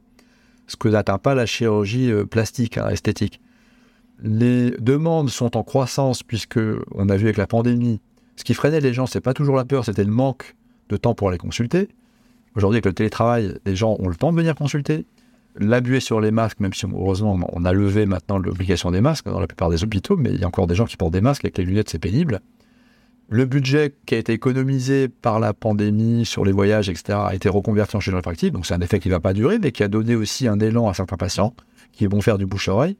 ce 0.66 0.76
que 0.76 0.88
n'atteint 0.88 1.18
pas 1.18 1.34
la 1.34 1.46
chirurgie 1.46 2.10
euh, 2.10 2.24
plastique, 2.24 2.78
hein, 2.78 2.88
esthétique. 2.88 3.40
Les 4.22 4.70
demandes 4.72 5.30
sont 5.30 5.56
en 5.56 5.62
croissance 5.62 6.22
puisque 6.22 6.58
on 6.92 7.08
a 7.08 7.16
vu 7.16 7.24
avec 7.24 7.36
la 7.36 7.46
pandémie, 7.46 8.00
ce 8.36 8.44
qui 8.44 8.54
freinait 8.54 8.80
les 8.80 8.94
gens, 8.94 9.06
c'est 9.06 9.20
pas 9.20 9.34
toujours 9.34 9.56
la 9.56 9.64
peur, 9.64 9.84
c'était 9.84 10.04
le 10.04 10.10
manque 10.10 10.56
de 10.88 10.96
temps 10.96 11.14
pour 11.14 11.28
aller 11.28 11.38
consulter. 11.38 11.88
Aujourd'hui, 12.54 12.76
avec 12.76 12.86
le 12.86 12.92
télétravail, 12.94 13.58
les 13.66 13.76
gens 13.76 13.96
ont 13.98 14.08
le 14.08 14.16
temps 14.16 14.32
de 14.32 14.36
venir 14.36 14.54
consulter. 14.54 15.06
L'abus 15.58 16.02
sur 16.02 16.20
les 16.20 16.30
masques, 16.30 16.60
même 16.60 16.74
si 16.74 16.84
heureusement 16.86 17.38
on 17.52 17.64
a 17.64 17.72
levé 17.72 18.04
maintenant 18.04 18.38
l'obligation 18.38 18.90
des 18.90 19.00
masques 19.00 19.26
dans 19.26 19.40
la 19.40 19.46
plupart 19.46 19.70
des 19.70 19.82
hôpitaux, 19.84 20.16
mais 20.16 20.30
il 20.30 20.40
y 20.40 20.44
a 20.44 20.46
encore 20.46 20.66
des 20.66 20.74
gens 20.74 20.84
qui 20.84 20.96
portent 20.96 21.14
des 21.14 21.22
masques 21.22 21.44
avec 21.44 21.56
les 21.56 21.64
lunettes, 21.64 21.88
c'est 21.88 21.98
pénible. 21.98 22.40
Le 23.28 23.44
budget 23.44 23.94
qui 24.04 24.14
a 24.14 24.18
été 24.18 24.34
économisé 24.34 25.08
par 25.08 25.40
la 25.40 25.52
pandémie 25.52 26.24
sur 26.24 26.44
les 26.44 26.52
voyages, 26.52 26.88
etc., 26.88 27.18
a 27.26 27.34
été 27.34 27.48
reconverti 27.48 27.96
en 27.96 28.00
chirurgie 28.00 28.18
réfractive. 28.18 28.52
Donc 28.52 28.66
c'est 28.66 28.74
un 28.74 28.80
effet 28.80 29.00
qui 29.00 29.08
ne 29.08 29.14
va 29.14 29.20
pas 29.20 29.32
durer, 29.32 29.58
mais 29.58 29.72
qui 29.72 29.82
a 29.82 29.88
donné 29.88 30.14
aussi 30.14 30.46
un 30.46 30.60
élan 30.60 30.88
à 30.88 30.94
certains 30.94 31.16
patients 31.16 31.54
qui 31.90 32.06
vont 32.06 32.20
faire 32.20 32.38
du 32.38 32.46
bouche-oreille. 32.46 32.96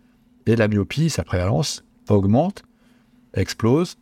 Et 0.47 0.57
la 0.57 0.67
myopie, 0.67 1.11
sa 1.11 1.23
prévalence 1.23 1.85
augmente, 2.09 2.63
explose. 3.35 3.99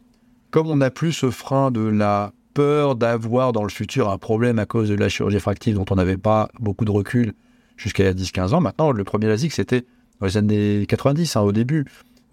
Comme 0.51 0.69
on 0.69 0.77
n'a 0.77 0.90
plus 0.90 1.12
ce 1.12 1.31
frein 1.31 1.71
de 1.71 1.83
la 1.83 2.33
peur 2.55 2.95
d'avoir 2.95 3.53
dans 3.53 3.64
le 3.64 3.69
futur 3.69 4.09
un 4.09 4.19
problème 4.19 4.59
à 4.59 4.64
cause 4.64 4.88
de 4.88 4.95
la 4.95 5.09
chirurgie 5.09 5.37
réfractive 5.37 5.75
dont 5.75 5.85
on 5.90 5.97
n'avait 5.97 6.17
pas 6.17 6.49
beaucoup 6.59 6.85
de 6.85 6.90
recul 6.90 7.35
jusqu'à 7.77 8.13
10-15 8.13 8.55
ans, 8.55 8.61
maintenant 8.61 8.93
le 8.93 9.05
premier 9.05 9.27
LASIK 9.27 9.53
c'était 9.53 9.85
dans 10.21 10.27
les 10.27 10.37
années 10.37 10.87
90, 10.87 11.37
hein, 11.37 11.41
au 11.41 11.53
début. 11.53 11.85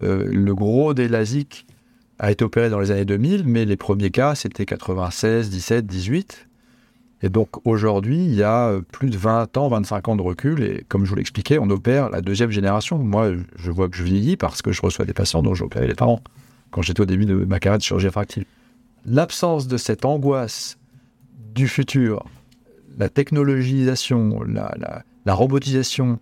Euh, 0.02 0.28
le 0.30 0.54
gros 0.54 0.94
des 0.94 1.08
LASIK 1.08 1.66
a 2.18 2.30
été 2.30 2.44
opéré 2.44 2.70
dans 2.70 2.80
les 2.80 2.90
années 2.90 3.04
2000, 3.04 3.44
mais 3.46 3.64
les 3.64 3.76
premiers 3.76 4.10
cas, 4.10 4.34
c'était 4.34 4.64
96, 4.64 5.50
17, 5.50 5.86
18. 5.86 6.48
Et 7.24 7.28
donc 7.28 7.64
aujourd'hui, 7.66 8.24
il 8.24 8.34
y 8.34 8.42
a 8.42 8.80
plus 8.90 9.10
de 9.10 9.16
20 9.16 9.56
ans, 9.56 9.68
25 9.68 10.08
ans 10.08 10.16
de 10.16 10.22
recul, 10.22 10.62
et 10.62 10.84
comme 10.88 11.04
je 11.04 11.10
vous 11.10 11.16
l'expliquais, 11.16 11.58
on 11.58 11.70
opère 11.70 12.10
la 12.10 12.20
deuxième 12.20 12.50
génération. 12.50 12.98
Moi, 12.98 13.32
je 13.56 13.70
vois 13.70 13.88
que 13.88 13.96
je 13.96 14.02
vieillis 14.02 14.36
parce 14.36 14.60
que 14.60 14.72
je 14.72 14.82
reçois 14.82 15.04
des 15.04 15.12
patients 15.12 15.42
dont 15.42 15.54
j'ai 15.54 15.64
opéré 15.64 15.86
les 15.86 15.94
parents, 15.94 16.20
quand 16.70 16.82
j'étais 16.82 17.00
au 17.00 17.06
début 17.06 17.26
de 17.26 17.34
ma 17.34 17.60
carrière 17.60 17.78
de 17.78 17.82
chirurgie 17.82 18.06
réfractive. 18.06 18.44
L'absence 19.06 19.68
de 19.68 19.76
cette 19.76 20.04
angoisse 20.04 20.78
du 21.54 21.68
futur, 21.68 22.24
la 22.98 23.08
technologisation, 23.08 24.42
la 24.42 25.04
robotisation, 25.26 26.18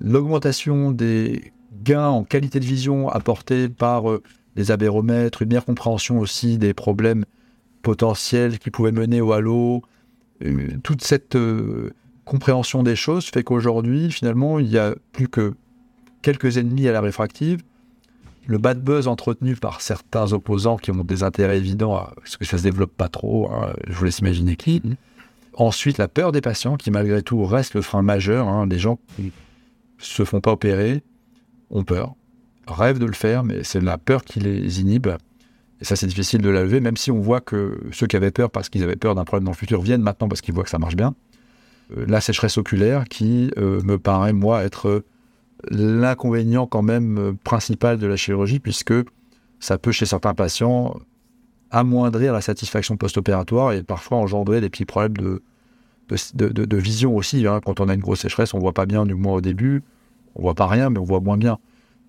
l'augmentation 0.00 0.90
des 0.90 1.52
gains 1.82 2.08
en 2.08 2.24
qualité 2.24 2.60
de 2.60 2.64
vision 2.64 3.08
apportés 3.08 3.68
par 3.68 4.10
euh, 4.10 4.22
des 4.56 4.70
abéromètres, 4.70 5.42
une 5.42 5.48
meilleure 5.48 5.64
compréhension 5.64 6.18
aussi 6.18 6.58
des 6.58 6.74
problèmes 6.74 7.24
potentiels 7.82 8.58
qui 8.58 8.70
pouvaient 8.70 8.92
mener 8.92 9.20
au 9.20 9.32
halo. 9.32 9.82
Euh, 10.44 10.68
toute 10.82 11.02
cette 11.02 11.36
euh, 11.36 11.90
compréhension 12.24 12.82
des 12.82 12.96
choses 12.96 13.26
fait 13.26 13.42
qu'aujourd'hui, 13.42 14.10
finalement, 14.10 14.58
il 14.58 14.68
n'y 14.68 14.78
a 14.78 14.94
plus 15.12 15.28
que 15.28 15.54
quelques 16.20 16.58
ennemis 16.58 16.86
à 16.88 16.92
la 16.92 17.00
réfractive. 17.00 17.62
Le 18.46 18.58
bad 18.58 18.82
buzz 18.82 19.06
entretenu 19.08 19.54
par 19.56 19.80
certains 19.80 20.32
opposants 20.32 20.76
qui 20.76 20.90
ont 20.90 21.04
des 21.04 21.22
intérêts 21.22 21.58
évidents, 21.58 22.08
parce 22.16 22.36
que 22.36 22.44
ça 22.44 22.58
se 22.58 22.64
développe 22.64 22.92
pas 22.96 23.08
trop, 23.08 23.50
hein, 23.52 23.72
je 23.86 23.92
vous 23.94 24.04
laisse 24.04 24.18
imaginer 24.18 24.56
qui. 24.56 24.82
Ensuite, 25.54 25.98
la 25.98 26.08
peur 26.08 26.32
des 26.32 26.40
patients, 26.40 26.76
qui 26.76 26.90
malgré 26.90 27.22
tout 27.22 27.44
reste 27.44 27.74
le 27.74 27.82
frein 27.82 28.02
majeur. 28.02 28.48
Hein, 28.48 28.66
les 28.66 28.78
gens 28.78 28.98
qui 29.16 29.32
se 29.98 30.24
font 30.24 30.40
pas 30.40 30.52
opérer 30.52 31.02
ont 31.70 31.84
peur 31.84 32.14
rêvent 32.66 32.98
de 32.98 33.06
le 33.06 33.12
faire, 33.12 33.44
mais 33.44 33.64
c'est 33.64 33.80
la 33.80 33.98
peur 33.98 34.24
qui 34.24 34.40
les 34.40 34.80
inhibe. 34.80 35.08
Et 35.80 35.84
ça, 35.84 35.96
c'est 35.96 36.06
difficile 36.06 36.42
de 36.42 36.50
la 36.50 36.62
lever, 36.62 36.80
même 36.80 36.96
si 36.96 37.10
on 37.10 37.20
voit 37.20 37.40
que 37.40 37.80
ceux 37.90 38.06
qui 38.06 38.16
avaient 38.16 38.30
peur 38.30 38.50
parce 38.50 38.68
qu'ils 38.68 38.82
avaient 38.84 38.96
peur 38.96 39.14
d'un 39.14 39.24
problème 39.24 39.44
dans 39.44 39.50
le 39.50 39.56
futur 39.56 39.82
viennent 39.82 40.02
maintenant 40.02 40.28
parce 40.28 40.40
qu'ils 40.40 40.54
voient 40.54 40.64
que 40.64 40.70
ça 40.70 40.78
marche 40.78 40.96
bien. 40.96 41.14
Euh, 41.96 42.04
la 42.06 42.20
sécheresse 42.20 42.58
oculaire, 42.58 43.04
qui 43.08 43.50
euh, 43.58 43.82
me 43.82 43.98
paraît, 43.98 44.32
moi, 44.32 44.62
être 44.62 45.04
l'inconvénient 45.70 46.66
quand 46.66 46.82
même 46.82 47.18
euh, 47.18 47.32
principal 47.44 47.98
de 47.98 48.06
la 48.06 48.16
chirurgie, 48.16 48.60
puisque 48.60 48.94
ça 49.58 49.78
peut, 49.78 49.92
chez 49.92 50.06
certains 50.06 50.34
patients, 50.34 50.94
amoindrir 51.72 52.34
la 52.34 52.42
satisfaction 52.42 52.96
post-opératoire 52.96 53.72
et 53.72 53.82
parfois 53.82 54.18
engendrer 54.18 54.60
des 54.60 54.68
petits 54.68 54.84
problèmes 54.84 55.16
de, 55.16 55.42
de, 56.34 56.76
vision 56.76 57.16
aussi. 57.16 57.46
Hein. 57.46 57.60
Quand 57.64 57.80
on 57.80 57.88
a 57.88 57.94
une 57.94 58.00
grosse 58.00 58.20
sécheresse, 58.20 58.52
on 58.54 58.58
voit 58.58 58.74
pas 58.74 58.86
bien, 58.86 59.06
du 59.06 59.14
moins 59.14 59.34
au 59.34 59.40
début. 59.40 59.82
On 60.36 60.42
voit 60.42 60.54
pas 60.54 60.66
rien, 60.66 60.90
mais 60.90 60.98
on 60.98 61.04
voit 61.04 61.20
moins 61.20 61.38
bien. 61.38 61.58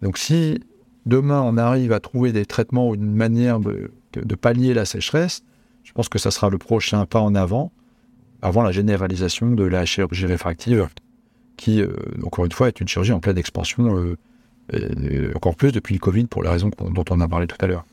Donc 0.01 0.17
si 0.17 0.59
demain 1.05 1.41
on 1.41 1.57
arrive 1.57 1.93
à 1.93 1.99
trouver 2.01 2.33
des 2.33 2.45
traitements 2.45 2.89
ou 2.89 2.95
une 2.95 3.13
manière 3.15 3.59
de, 3.59 3.89
pallier 4.35 4.73
la 4.73 4.85
sécheresse, 4.85 5.43
je 5.83 5.93
pense 5.93 6.09
que 6.09 6.19
ça 6.19 6.29
sera 6.29 6.49
le 6.49 6.57
prochain 6.57 7.05
pas 7.05 7.19
en 7.19 7.33
avant, 7.33 7.71
avant 8.41 8.63
la 8.63 8.71
généralisation 8.71 9.51
de 9.51 9.63
la 9.63 9.85
chirurgie 9.85 10.25
réfractive, 10.25 10.89
qui, 11.55 11.81
euh, 11.81 11.93
encore 12.23 12.45
une 12.45 12.51
fois, 12.51 12.67
est 12.67 12.81
une 12.81 12.87
chirurgie 12.87 13.13
en 13.13 13.19
pleine 13.19 13.37
expansion, 13.37 14.15
euh, 14.73 15.31
encore 15.35 15.55
plus 15.55 15.71
depuis 15.71 15.93
le 15.93 15.99
Covid, 15.99 16.25
pour 16.25 16.43
les 16.43 16.49
raisons 16.49 16.71
dont 16.79 17.05
on 17.09 17.21
a 17.21 17.27
parlé 17.27 17.47
tout 17.47 17.57
à 17.59 17.67
l'heure. 17.67 17.85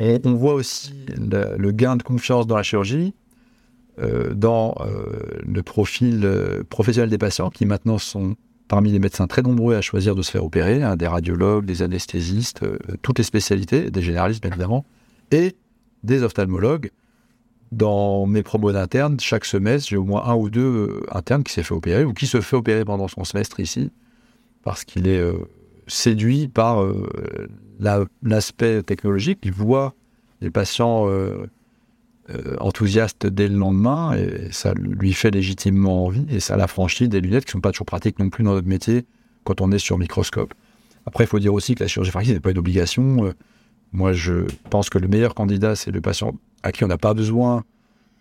On 0.00 0.34
voit 0.34 0.54
aussi 0.54 0.92
le, 1.16 1.70
gain 1.70 1.96
de 1.96 2.02
confiance 2.02 2.46
dans 2.46 2.56
la 2.56 2.62
chirurgie, 2.62 3.14
euh, 4.00 4.34
dans 4.34 4.74
le 5.44 5.62
profil 5.62 6.28
professionnel 6.68 7.10
des 7.10 7.18
patients, 7.18 7.50
qui 7.50 7.66
maintenant 7.66 7.98
sont 7.98 8.36
parmi 8.72 8.90
les 8.90 9.00
médecins 9.00 9.26
très 9.26 9.42
nombreux 9.42 9.74
à 9.74 9.82
choisir 9.82 10.14
de 10.14 10.22
se 10.22 10.30
faire 10.30 10.46
opérer, 10.46 10.82
hein, 10.82 10.96
des 10.96 11.06
radiologues, 11.06 11.66
des 11.66 11.82
anesthésistes, 11.82 12.62
euh, 12.62 12.78
toutes 13.02 13.18
les 13.18 13.24
spécialités, 13.24 13.90
des 13.90 14.00
généralistes 14.00 14.40
bien 14.40 14.50
évidemment, 14.50 14.86
et 15.30 15.56
des 16.04 16.22
ophtalmologues. 16.22 16.90
Dans 17.70 18.24
mes 18.24 18.42
promos 18.42 18.72
d'internes, 18.72 19.20
chaque 19.20 19.44
semestre, 19.44 19.90
j'ai 19.90 19.98
au 19.98 20.04
moins 20.04 20.24
un 20.24 20.36
ou 20.36 20.48
deux 20.48 20.60
euh, 20.62 21.00
internes 21.12 21.44
qui 21.44 21.52
s'est 21.52 21.62
fait 21.62 21.74
opérer 21.74 22.04
ou 22.04 22.14
qui 22.14 22.26
se 22.26 22.40
fait 22.40 22.56
opérer 22.56 22.86
pendant 22.86 23.08
son 23.08 23.24
semestre 23.24 23.60
ici, 23.60 23.90
parce 24.62 24.84
qu'il 24.84 25.06
est 25.06 25.22
euh, 25.92 25.94
séduit 25.94 26.48
par 26.48 26.84
l'aspect 28.22 28.82
technologique. 28.82 29.40
Il 29.42 29.52
voit 29.52 29.94
les 30.40 30.50
patients 30.50 31.06
euh, 32.30 32.56
enthousiaste 32.60 33.26
dès 33.26 33.48
le 33.48 33.56
lendemain 33.56 34.14
et 34.14 34.52
ça 34.52 34.74
lui 34.74 35.12
fait 35.12 35.32
légitimement 35.32 36.06
envie 36.06 36.24
et 36.30 36.38
ça 36.38 36.56
l'affranchit 36.56 37.08
des 37.08 37.20
lunettes 37.20 37.44
qui 37.44 37.50
sont 37.50 37.60
pas 37.60 37.72
toujours 37.72 37.84
pratiques 37.84 38.20
non 38.20 38.30
plus 38.30 38.44
dans 38.44 38.54
notre 38.54 38.68
métier 38.68 39.04
quand 39.44 39.60
on 39.60 39.72
est 39.72 39.78
sur 39.78 39.98
microscope. 39.98 40.54
Après, 41.04 41.24
il 41.24 41.26
faut 41.26 41.40
dire 41.40 41.52
aussi 41.52 41.74
que 41.74 41.82
la 41.82 41.88
chirurgie 41.88 42.10
réfractive 42.10 42.34
n'est 42.34 42.40
pas 42.40 42.52
une 42.52 42.58
obligation. 42.58 43.24
Euh, 43.24 43.32
Moi, 43.92 44.12
je 44.12 44.46
pense 44.70 44.88
que 44.88 44.98
le 44.98 45.08
meilleur 45.08 45.34
candidat, 45.34 45.74
c'est 45.74 45.90
le 45.90 46.00
patient 46.00 46.34
à 46.62 46.70
qui 46.70 46.84
on 46.84 46.86
n'a 46.86 46.96
pas 46.96 47.12
besoin 47.12 47.64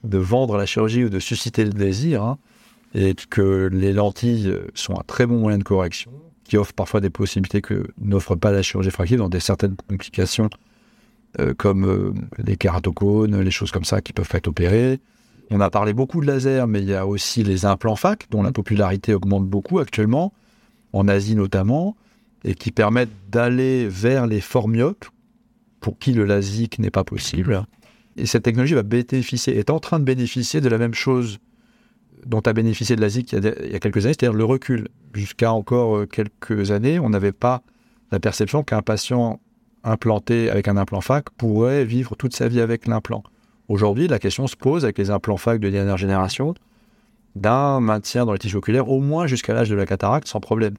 de 0.04 0.18
vendre 0.18 0.58
la 0.58 0.66
chirurgie 0.66 1.04
ou 1.06 1.10
de 1.10 1.20
susciter 1.20 1.64
le 1.64 1.70
désir, 1.70 2.24
hein, 2.24 2.40
et 2.96 3.14
que 3.30 3.70
les 3.72 3.94
lentilles 3.94 4.52
sont 4.74 5.00
un 5.00 5.04
très 5.06 5.28
bon 5.28 5.38
moyen 5.38 5.60
de 5.60 5.64
correction, 5.64 6.12
qui 6.52 6.58
offre 6.58 6.74
parfois 6.74 7.00
des 7.00 7.10
possibilités 7.10 7.62
que 7.62 7.88
n'offre 7.98 8.36
pas 8.36 8.52
la 8.52 8.62
chirurgie 8.62 8.92
fractive 8.92 9.20
dans 9.20 9.30
des 9.30 9.40
certaines 9.40 9.78
complications 9.88 10.50
euh, 11.40 11.54
comme 11.54 11.86
euh, 11.86 12.12
les 12.40 12.58
kératocones, 12.58 13.40
les 13.40 13.52
choses 13.52 13.72
comme 13.72 13.86
ça 13.86 14.02
qui 14.02 14.12
peuvent 14.12 14.28
être 14.34 14.50
opérées. 14.50 15.00
On 15.50 15.62
a 15.62 15.70
parlé 15.70 15.94
beaucoup 15.94 16.20
de 16.20 16.28
laser, 16.28 16.68
mais 16.68 16.82
il 16.82 16.90
y 16.90 16.94
a 16.94 17.08
aussi 17.08 17.46
les 17.46 17.64
implants 17.64 17.96
FAC, 17.96 18.28
dont 18.32 18.44
la 18.44 18.52
popularité 18.52 19.14
augmente 19.14 19.48
beaucoup 19.48 19.80
actuellement, 19.80 20.34
en 20.92 21.08
Asie 21.08 21.36
notamment, 21.36 21.96
et 22.44 22.54
qui 22.54 22.72
permettent 22.72 23.16
d'aller 23.30 23.88
vers 23.88 24.28
les 24.28 24.42
formyopes, 24.42 25.06
pour 25.80 25.98
qui 26.00 26.12
le 26.12 26.26
LASIK 26.26 26.80
n'est 26.80 26.92
pas 26.92 27.06
possible. 27.06 27.64
Et 28.18 28.26
cette 28.26 28.44
technologie 28.44 28.74
va 28.74 28.84
bénéficier, 28.84 29.58
est 29.58 29.70
en 29.70 29.80
train 29.80 30.00
de 30.00 30.04
bénéficier 30.04 30.60
de 30.60 30.68
la 30.68 30.78
même 30.78 30.96
chose 30.96 31.40
dont 32.26 32.42
a 32.42 32.54
bénéficié 32.54 32.96
de 32.96 33.02
LASIK 33.02 33.32
il 33.32 33.44
y 33.44 33.48
a, 33.48 33.54
il 33.66 33.72
y 33.72 33.76
a 33.76 33.80
quelques 33.80 34.06
années, 34.06 34.14
c'est-à-dire 34.18 34.38
le 34.38 34.46
recul. 34.46 34.88
Jusqu'à 35.14 35.52
encore 35.54 35.98
euh, 35.98 36.06
quelques 36.06 36.72
années, 36.72 37.00
on 37.00 37.10
n'avait 37.10 37.32
pas 37.32 37.62
la 38.12 38.20
perception 38.20 38.64
qu'un 38.64 38.82
patient 38.82 39.40
implanté 39.84 40.50
avec 40.50 40.68
un 40.68 40.78
implant 40.78 41.02
FAC 41.02 41.30
pourrait 41.32 41.86
vivre 41.86 42.16
toute 42.16 42.36
sa 42.36 42.48
vie 42.48 42.62
avec 42.62 42.88
l'implant. 42.88 43.24
Aujourd'hui, 43.68 44.08
la 44.08 44.20
question 44.20 44.48
se 44.48 44.56
pose 44.56 44.84
avec 44.84 44.98
les 44.98 45.10
implants 45.10 45.38
FAC 45.38 45.60
de 45.60 45.70
dernière 45.70 45.98
génération 45.98 46.54
d'un 47.36 47.80
maintien 47.80 48.26
dans 48.26 48.34
les 48.34 48.40
tissus 48.40 48.58
oculaires 48.58 48.90
au 48.90 49.00
moins 49.00 49.26
jusqu'à 49.26 49.54
l'âge 49.54 49.70
de 49.70 49.76
la 49.76 49.86
cataracte 49.86 50.28
sans 50.28 50.42
problème. 50.42 50.76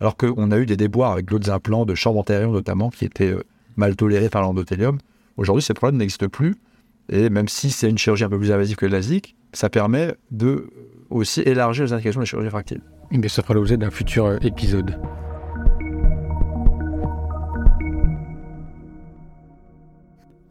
Alors 0.00 0.16
qu'on 0.16 0.50
a 0.52 0.58
eu 0.58 0.66
des 0.66 0.76
déboires 0.76 1.12
avec 1.12 1.26
d'autres 1.26 1.50
implants 1.50 1.84
de 1.84 1.94
chambre 1.94 2.20
antérieure 2.20 2.52
notamment 2.52 2.90
qui 2.90 3.04
étaient 3.04 3.32
euh, 3.32 3.42
mal 3.76 3.96
tolérés 3.96 4.28
par 4.28 4.42
l'endothélium. 4.42 4.98
Aujourd'hui, 5.36 5.62
ces 5.62 5.74
problèmes 5.74 5.98
n'existent 5.98 6.28
plus. 6.28 6.54
Et 7.08 7.30
même 7.30 7.48
si 7.48 7.70
c'est 7.70 7.88
une 7.88 7.98
chirurgie 7.98 8.24
un 8.24 8.28
peu 8.28 8.38
plus 8.38 8.52
invasive 8.52 8.76
que 8.76 8.86
le 8.86 8.92
LASIK, 8.92 9.36
ça 9.56 9.70
permet 9.70 10.14
de 10.30 10.68
aussi 11.08 11.40
élargir 11.40 11.84
les 11.86 11.92
indications 11.94 12.20
de 12.20 12.24
la 12.24 12.26
chirurgie 12.26 12.50
fractive. 12.50 12.82
Mais 13.10 13.28
ça 13.28 13.42
fera 13.42 13.54
l'objet 13.54 13.78
d'un 13.78 13.90
futur 13.90 14.26
euh, 14.26 14.38
épisode. 14.42 15.00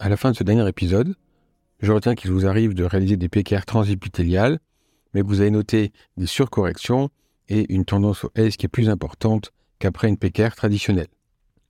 À 0.00 0.08
la 0.08 0.16
fin 0.16 0.32
de 0.32 0.36
ce 0.36 0.42
dernier 0.42 0.68
épisode, 0.68 1.14
je 1.78 1.92
retiens 1.92 2.16
qu'il 2.16 2.32
vous 2.32 2.46
arrive 2.46 2.74
de 2.74 2.82
réaliser 2.82 3.16
des 3.16 3.28
PKR 3.28 3.64
transépithéliales, 3.64 4.58
mais 5.14 5.22
vous 5.22 5.40
avez 5.40 5.52
noté 5.52 5.92
des 6.16 6.26
surcorrections 6.26 7.10
et 7.48 7.72
une 7.72 7.84
tendance 7.84 8.24
au 8.24 8.32
S 8.34 8.56
qui 8.56 8.66
est 8.66 8.68
plus 8.68 8.88
importante 8.88 9.52
qu'après 9.78 10.08
une 10.08 10.16
PKR 10.16 10.56
traditionnelle. 10.56 11.06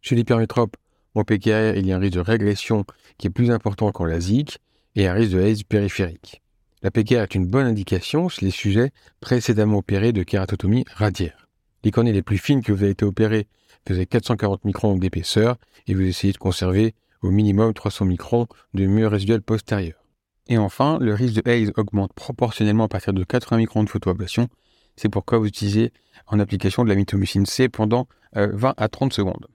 Chez 0.01 0.15
l'hypermétrope, 0.15 0.77
au 1.15 1.23
PKR, 1.23 1.77
il 1.77 1.87
y 1.87 1.93
a 1.93 1.97
un 1.97 1.99
risque 1.99 2.15
de 2.15 2.21
régression 2.21 2.87
qui 3.19 3.27
est 3.27 3.31
plus 3.31 3.51
important 3.51 3.93
qu'en 3.93 4.07
LASIK 4.07 4.59
et 4.95 5.07
un 5.07 5.13
risque 5.13 5.33
de 5.33 5.43
haze 5.43 5.63
périphérique. 5.65 6.41
La 6.87 6.93
PKR 6.93 7.23
est 7.23 7.35
une 7.35 7.49
bonne 7.49 7.67
indication 7.67 8.29
chez 8.29 8.45
les 8.45 8.53
sujets 8.53 8.93
précédemment 9.19 9.79
opérés 9.79 10.13
de 10.13 10.23
kératotomie 10.23 10.85
radiaire. 10.95 11.49
Les 11.83 11.91
cornées 11.91 12.13
les 12.13 12.23
plus 12.23 12.39
fines 12.39 12.63
que 12.63 12.71
vous 12.71 12.85
avez 12.85 12.93
été 12.93 13.05
opérées 13.05 13.49
faisaient 13.89 14.07
440 14.07 14.65
microns 14.65 14.97
d'épaisseur 14.97 15.57
et 15.89 15.95
vous 15.95 16.03
essayez 16.03 16.33
de 16.33 16.39
conserver 16.39 16.95
au 17.23 17.33
minimum 17.33 17.75
300 17.75 18.05
microns 18.05 18.47
de 18.73 18.87
mur 18.87 19.11
résiduel 19.11 19.43
postérieur. 19.43 19.97
Et 20.47 20.59
enfin, 20.59 20.99
le 21.01 21.13
risque 21.13 21.43
de 21.43 21.51
haze 21.51 21.73
augmente 21.77 22.13
proportionnellement 22.13 22.85
à 22.85 22.89
partir 22.89 23.13
de 23.13 23.25
80 23.25 23.57
microns 23.57 23.83
de 23.83 23.91
photoablation. 23.91 24.47
C'est 24.95 25.09
pourquoi 25.09 25.39
vous 25.39 25.47
utilisez 25.47 25.93
en 26.29 26.39
application 26.39 26.85
de 26.85 26.89
la 26.89 26.95
mitomycine 26.95 27.47
C 27.47 27.69
pendant 27.69 28.07
20 28.35 28.75
à 28.77 28.89
30 28.89 29.13
secondes. 29.13 29.49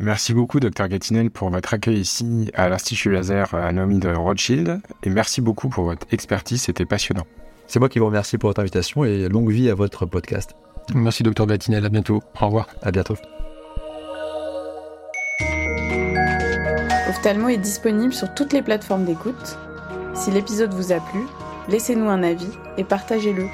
Merci 0.00 0.34
beaucoup, 0.34 0.58
Dr 0.60 0.88
Gatinel, 0.88 1.30
pour 1.30 1.50
votre 1.50 1.72
accueil 1.72 1.98
ici 2.00 2.50
à 2.54 2.68
l'Institut 2.68 3.12
Laser 3.12 3.54
à 3.54 3.72
Naomi 3.72 4.00
de 4.00 4.08
Rothschild. 4.08 4.80
Et 5.04 5.10
merci 5.10 5.40
beaucoup 5.40 5.68
pour 5.68 5.84
votre 5.84 6.06
expertise, 6.10 6.62
c'était 6.62 6.84
passionnant. 6.84 7.26
C'est 7.66 7.78
moi 7.78 7.88
qui 7.88 7.98
vous 7.98 8.06
remercie 8.06 8.36
pour 8.36 8.50
votre 8.50 8.60
invitation 8.60 9.04
et 9.04 9.28
longue 9.28 9.50
vie 9.50 9.70
à 9.70 9.74
votre 9.74 10.04
podcast. 10.06 10.54
Merci, 10.94 11.22
Dr 11.22 11.46
Gatinel. 11.46 11.86
À 11.86 11.88
bientôt. 11.88 12.22
Au 12.40 12.46
revoir. 12.46 12.68
À 12.82 12.90
bientôt. 12.90 13.16
Ophthalmo 17.08 17.48
est 17.48 17.56
disponible 17.56 18.12
sur 18.12 18.34
toutes 18.34 18.52
les 18.52 18.62
plateformes 18.62 19.04
d'écoute. 19.04 19.58
Si 20.14 20.30
l'épisode 20.30 20.74
vous 20.74 20.92
a 20.92 21.00
plu, 21.00 21.20
laissez-nous 21.68 22.08
un 22.08 22.22
avis 22.22 22.50
et 22.76 22.84
partagez-le. 22.84 23.46